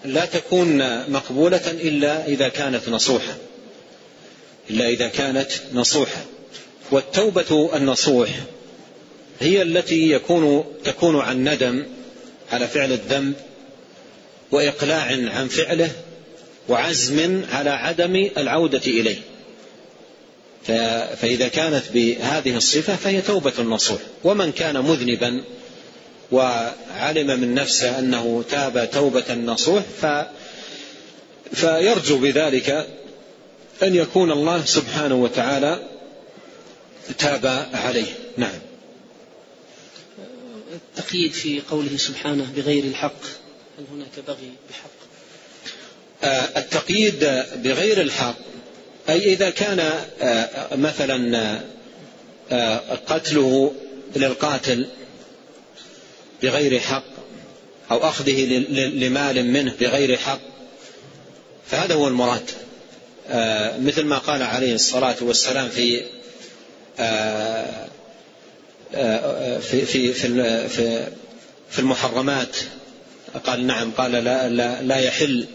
[0.05, 0.77] لا تكون
[1.11, 3.37] مقبولة إلا إذا كانت نصوحة.
[4.69, 6.21] إلا إذا كانت نصوحة.
[6.91, 8.29] والتوبة النصوح
[9.39, 11.85] هي التي يكون تكون عن ندم
[12.51, 13.33] على فعل الذنب
[14.51, 15.91] وإقلاع عن فعله
[16.69, 19.17] وعزم على عدم العودة إليه.
[21.15, 23.99] فإذا كانت بهذه الصفة فهي توبة النصوح.
[24.23, 25.43] ومن كان مذنبا
[26.31, 30.05] وعلم من نفسه أنه تاب توبة نصوح ف
[31.53, 32.87] فيرجو بذلك
[33.83, 35.79] أن يكون الله سبحانه وتعالى
[37.17, 38.13] تاب عليه.
[38.37, 38.59] نعم.
[40.73, 43.21] التقييد في قوله سبحانه بغير الحق
[43.79, 44.89] هل هناك بغي بحق؟
[46.23, 47.19] آه، التقييد
[47.55, 48.35] بغير الحق
[49.09, 49.79] أي إذا كان
[50.21, 51.59] آه، مثلا
[52.51, 52.77] آه،
[53.07, 53.73] قتله
[54.15, 54.87] للقاتل
[56.43, 57.03] بغير حق
[57.91, 58.45] أو أخذه
[58.93, 60.39] لمال منه بغير حق.
[61.67, 62.49] فهذا هو المراد.
[63.29, 66.01] آه، مثل ما قال عليه الصلاة والسلام في
[66.99, 67.87] آه،
[68.95, 71.07] آه، في في في
[71.69, 72.55] في المحرمات.
[73.45, 75.45] قال نعم قال لا لا, لا يحل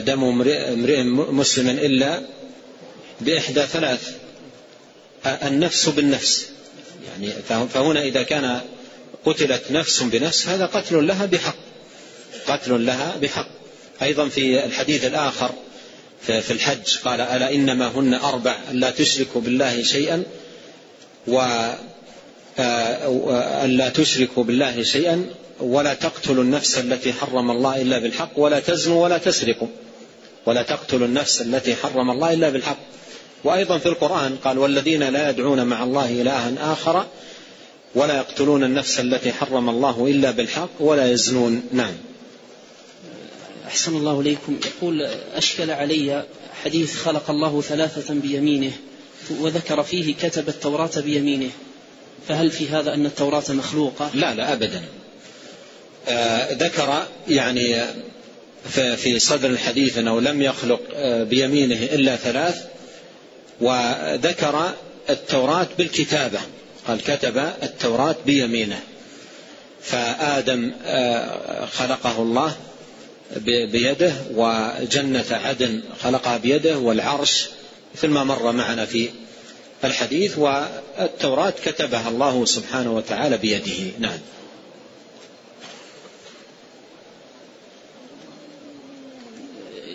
[0.00, 2.22] دم امرئ مسلم إلا
[3.20, 4.14] بإحدى ثلاث
[5.26, 6.50] النفس بالنفس.
[7.08, 7.32] يعني
[7.68, 8.60] فهنا إذا كان
[9.26, 11.56] قتلت نفس بنفس هذا قتل لها بحق.
[12.46, 13.48] قتل لها بحق.
[14.02, 15.50] أيضا في الحديث الآخر
[16.22, 20.22] في الحج قال ألا إنما هن أربع لا تشركوا بالله شيئا
[21.26, 21.40] و
[22.58, 25.26] آه، ألا تشركوا بالله شيئا
[25.60, 29.68] ولا تقتلوا النفس التي حرم الله إلا بالحق ولا تزنوا ولا تسرقوا.
[30.46, 32.78] ولا تقتلوا النفس التي حرم الله إلا بالحق.
[33.44, 37.06] وأيضا في القرآن قال والذين لا يدعون مع الله إلها آخر
[37.96, 41.62] ولا يقتلون النفس التي حرم الله إلا بالحق ولا يزنون.
[41.72, 41.94] نعم.
[43.66, 44.58] أحسن الله إليكم.
[44.66, 45.02] يقول
[45.34, 46.24] أشكل علي
[46.64, 48.72] حديث خلق الله ثلاثة بيمينه
[49.30, 51.50] وذكر فيه كتب التوراة بيمينه.
[52.28, 54.82] فهل في هذا أن التوراة مخلوقة؟ لا لا أبدا.
[56.08, 57.84] آه ذكر يعني
[58.96, 62.64] في صدر الحديث أنه لم يخلق آه، بيمينه إلا ثلاث
[63.60, 64.74] وذكر
[65.10, 66.40] التوراة بالكتابة.
[66.88, 68.80] قال كتب التوراة بيمينه.
[69.82, 72.56] فآدم آه، خلقه الله
[73.46, 77.48] بيده وجنة عدن خلقها بيده والعرش
[77.94, 79.10] مثل ما مر معنا في
[79.84, 83.90] الحديث والتوراة كتبها الله سبحانه وتعالى بيده.
[83.98, 84.18] نعم.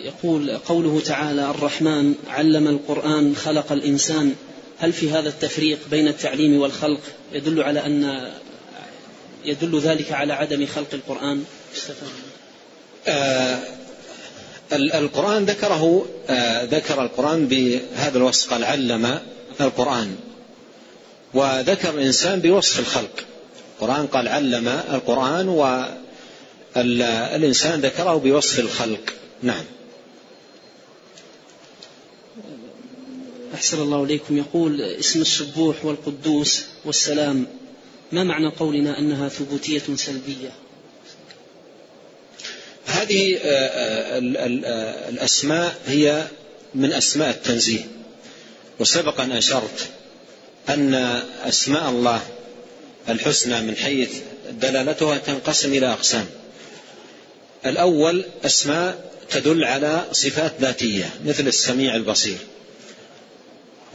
[0.04, 4.34] يقول قوله تعالى الرحمن علم القرآن خلق الإنسان.
[4.82, 7.00] هل في هذا التفريق بين التعليم والخلق
[7.32, 8.30] يدل على أن
[9.44, 11.44] يدل ذلك على عدم خلق القرآن؟
[13.06, 13.58] آه
[14.72, 19.20] القرآن ذكره آه ذكر القرآن بهذا الوصف قال علم
[19.60, 20.16] القرآن
[21.34, 23.24] وذكر الإنسان بوصف الخلق.
[23.74, 25.48] القرآن قال علم القرآن
[26.76, 29.12] والإنسان ذكره بوصف الخلق.
[29.42, 29.64] نعم.
[33.54, 34.38] أحسن الله إليكم.
[34.38, 35.84] يقول اسم السبوح
[42.86, 43.38] هذه
[45.08, 46.26] الأسماء هي
[46.74, 47.86] من أسماء التنزيه.
[48.80, 49.88] وسبق أن أشرت
[50.68, 50.94] أن
[51.44, 52.22] أسماء الله
[53.08, 54.10] الحسنى من حيث
[54.50, 56.26] دلالتها تنقسم إلى أقسام.
[57.66, 62.38] الأول أسماء تدل على صفات ذاتية مثل السميع البصير.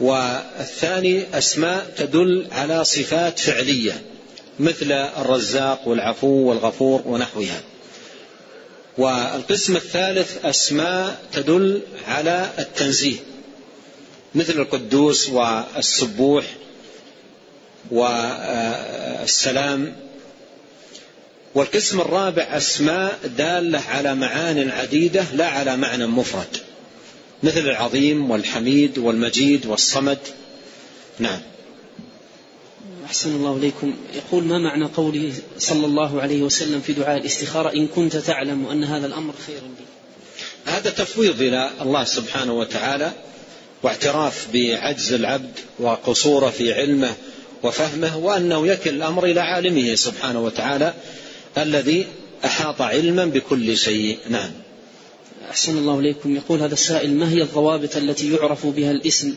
[0.00, 4.02] والثاني أسماء تدل على صفات فعلية
[4.60, 7.60] مثل الرزاق والعفو والغفور ونحوها.
[8.98, 13.16] والقسم الثالث أسماء تدل على التنزيه
[14.34, 16.44] مثل القدوس والسبوح
[17.90, 19.96] والسلام.
[21.54, 26.67] والقسم الرابع أسماء دالة على معان عديدة لا على معنى مفرد.
[27.42, 30.18] مثل العظيم والحميد والمجيد والصمد.
[31.18, 31.40] نعم.
[33.06, 33.94] أحسن الله إليكم.
[34.14, 38.84] يقول ما معنى قوله صلى الله عليه وسلم في دعاء الاستخارة إن كنت تعلم أن
[38.84, 39.84] هذا الأمر خير لي؟
[40.64, 43.12] هذا تفويض إلى الله سبحانه وتعالى
[43.82, 47.14] واعتراف بعجز العبد وقصوره في علمه
[47.62, 50.94] وفهمه وأنه يكل الأمر إلى عالمه سبحانه وتعالى
[51.58, 52.06] الذي
[52.44, 54.18] أحاط علما بكل شيء.
[54.28, 54.50] نعم.
[55.50, 59.34] أحسن الله إليكم يقول هذا السائل ما هي الضوابط التي يعرف بها الاسم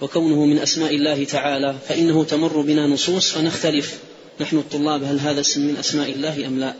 [0.00, 3.98] وكونه من أسماء الله تعالى؟ فإنه تمر بنا نصوص فنختلف.
[4.40, 6.74] نحن الطلاب هل هذا اسم من أسماء الله أم لا؟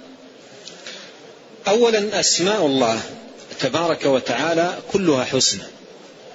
[1.68, 3.00] أولا أسماء الله
[3.60, 5.62] تبارك وتعالى كلها حسنى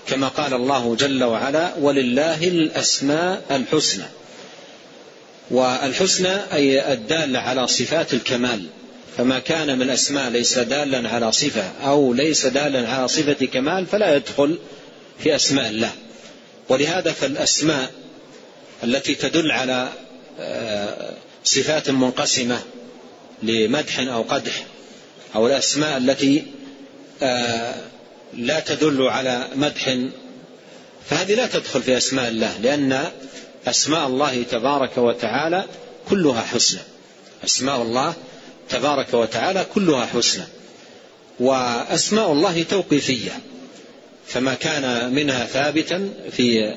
[0.07, 4.05] كما قال الله جل وعلا ولله الأسماء الحسنى.
[5.51, 8.65] والحسنى أي الدالة على صفات الكمال.
[9.17, 14.15] فما كان من أسماء ليس دالا على صفة أو ليس دالا على صفة كمال فلا
[14.15, 14.57] يدخل
[15.19, 15.91] في أسماء الله.
[16.69, 17.91] ولهذا فالأسماء
[18.83, 19.89] التي تدل على
[20.39, 21.13] آه،
[21.43, 22.59] صفات منقسمة
[23.43, 24.65] لمدح أو قدح
[25.35, 26.45] أو الأسماء التي
[27.23, 27.75] آه،
[28.33, 29.97] لا تدل على مدح
[31.09, 33.11] فهذه لا تدخل في أسماء الله لأن
[33.67, 35.65] أسماء الله تبارك وتعالى
[36.09, 36.81] كلها حسنى.
[37.45, 38.13] أسماء الله
[38.69, 40.43] تبارك وتعالى كلها حسنى.
[41.39, 43.31] وأسماء الله توقيفية.
[44.27, 46.75] فما كان منها ثابتا في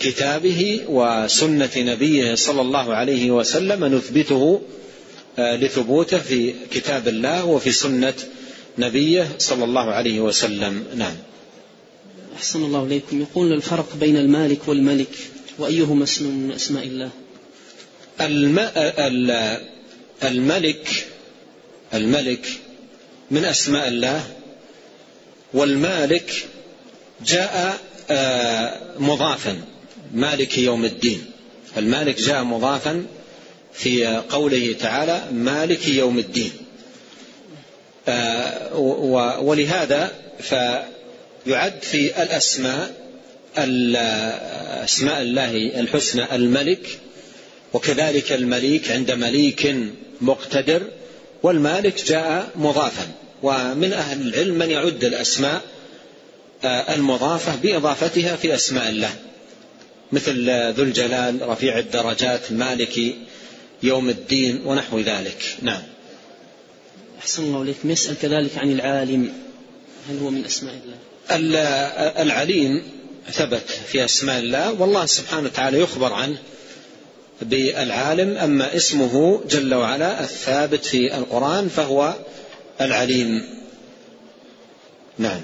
[0.00, 4.62] كتابه وسنة نبيه صلى الله عليه وسلم نثبته
[5.38, 8.14] آه، لثبوته في كتاب الله وفي سنة
[8.78, 10.84] نبيه صلى الله عليه وسلم.
[10.96, 11.14] نعم.
[12.36, 13.20] أحسن الله إليكم.
[13.20, 15.10] يقول الفرق بين المالك والملك
[15.58, 17.10] وأيهما اسم من أسماء الله؟
[20.26, 21.06] الملك
[21.94, 22.46] الملك
[23.30, 24.26] من أسماء الله
[25.54, 26.46] والمالك
[27.26, 27.78] جاء
[28.10, 29.56] آه، مضافا
[30.14, 31.24] مالك يوم الدين.
[31.76, 33.06] المالك جاء مضافا
[33.72, 36.52] في قوله تعالى مالك يوم الدين.
[38.08, 38.76] آه،
[39.40, 43.04] ولهذا فيعد في الأسماء
[44.84, 46.98] أسماء الله الحسنى الملك
[47.74, 49.76] وكذلك المليك عند مليك
[50.20, 50.82] مقتدر
[51.42, 53.06] والمالك جاء مضافا.
[53.42, 55.62] ومن أهل العلم من يعد الأسماء
[56.64, 59.10] آه، المضافة بإضافتها في أسماء الله.
[60.12, 63.00] مثل ذو الجلال رفيع الدرجات مالك
[63.82, 65.56] يوم الدين ونحو ذلك.
[65.62, 65.82] نعم.
[67.20, 69.32] أحسن الله إليكم يسأل كذلك عن العالم؟
[70.10, 70.96] هل هو من أسماء الله؟
[72.22, 72.82] العليم
[73.32, 76.38] ثبت في أسماء الله والله سبحانه وتعالى يخبر عنه.
[77.42, 82.14] بالعالم أما اسمه جل وعلا الثابت في القرآن فهو
[82.80, 83.42] العليم.
[85.18, 85.40] نعم.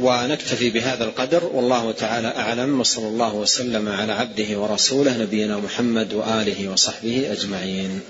[0.00, 6.68] ونكتفي بهذا القدر والله تعالى أعلم وصلى الله وسلم على عبده ورسوله نبينا محمد وآله
[6.68, 8.00] وصحبه أجمعين.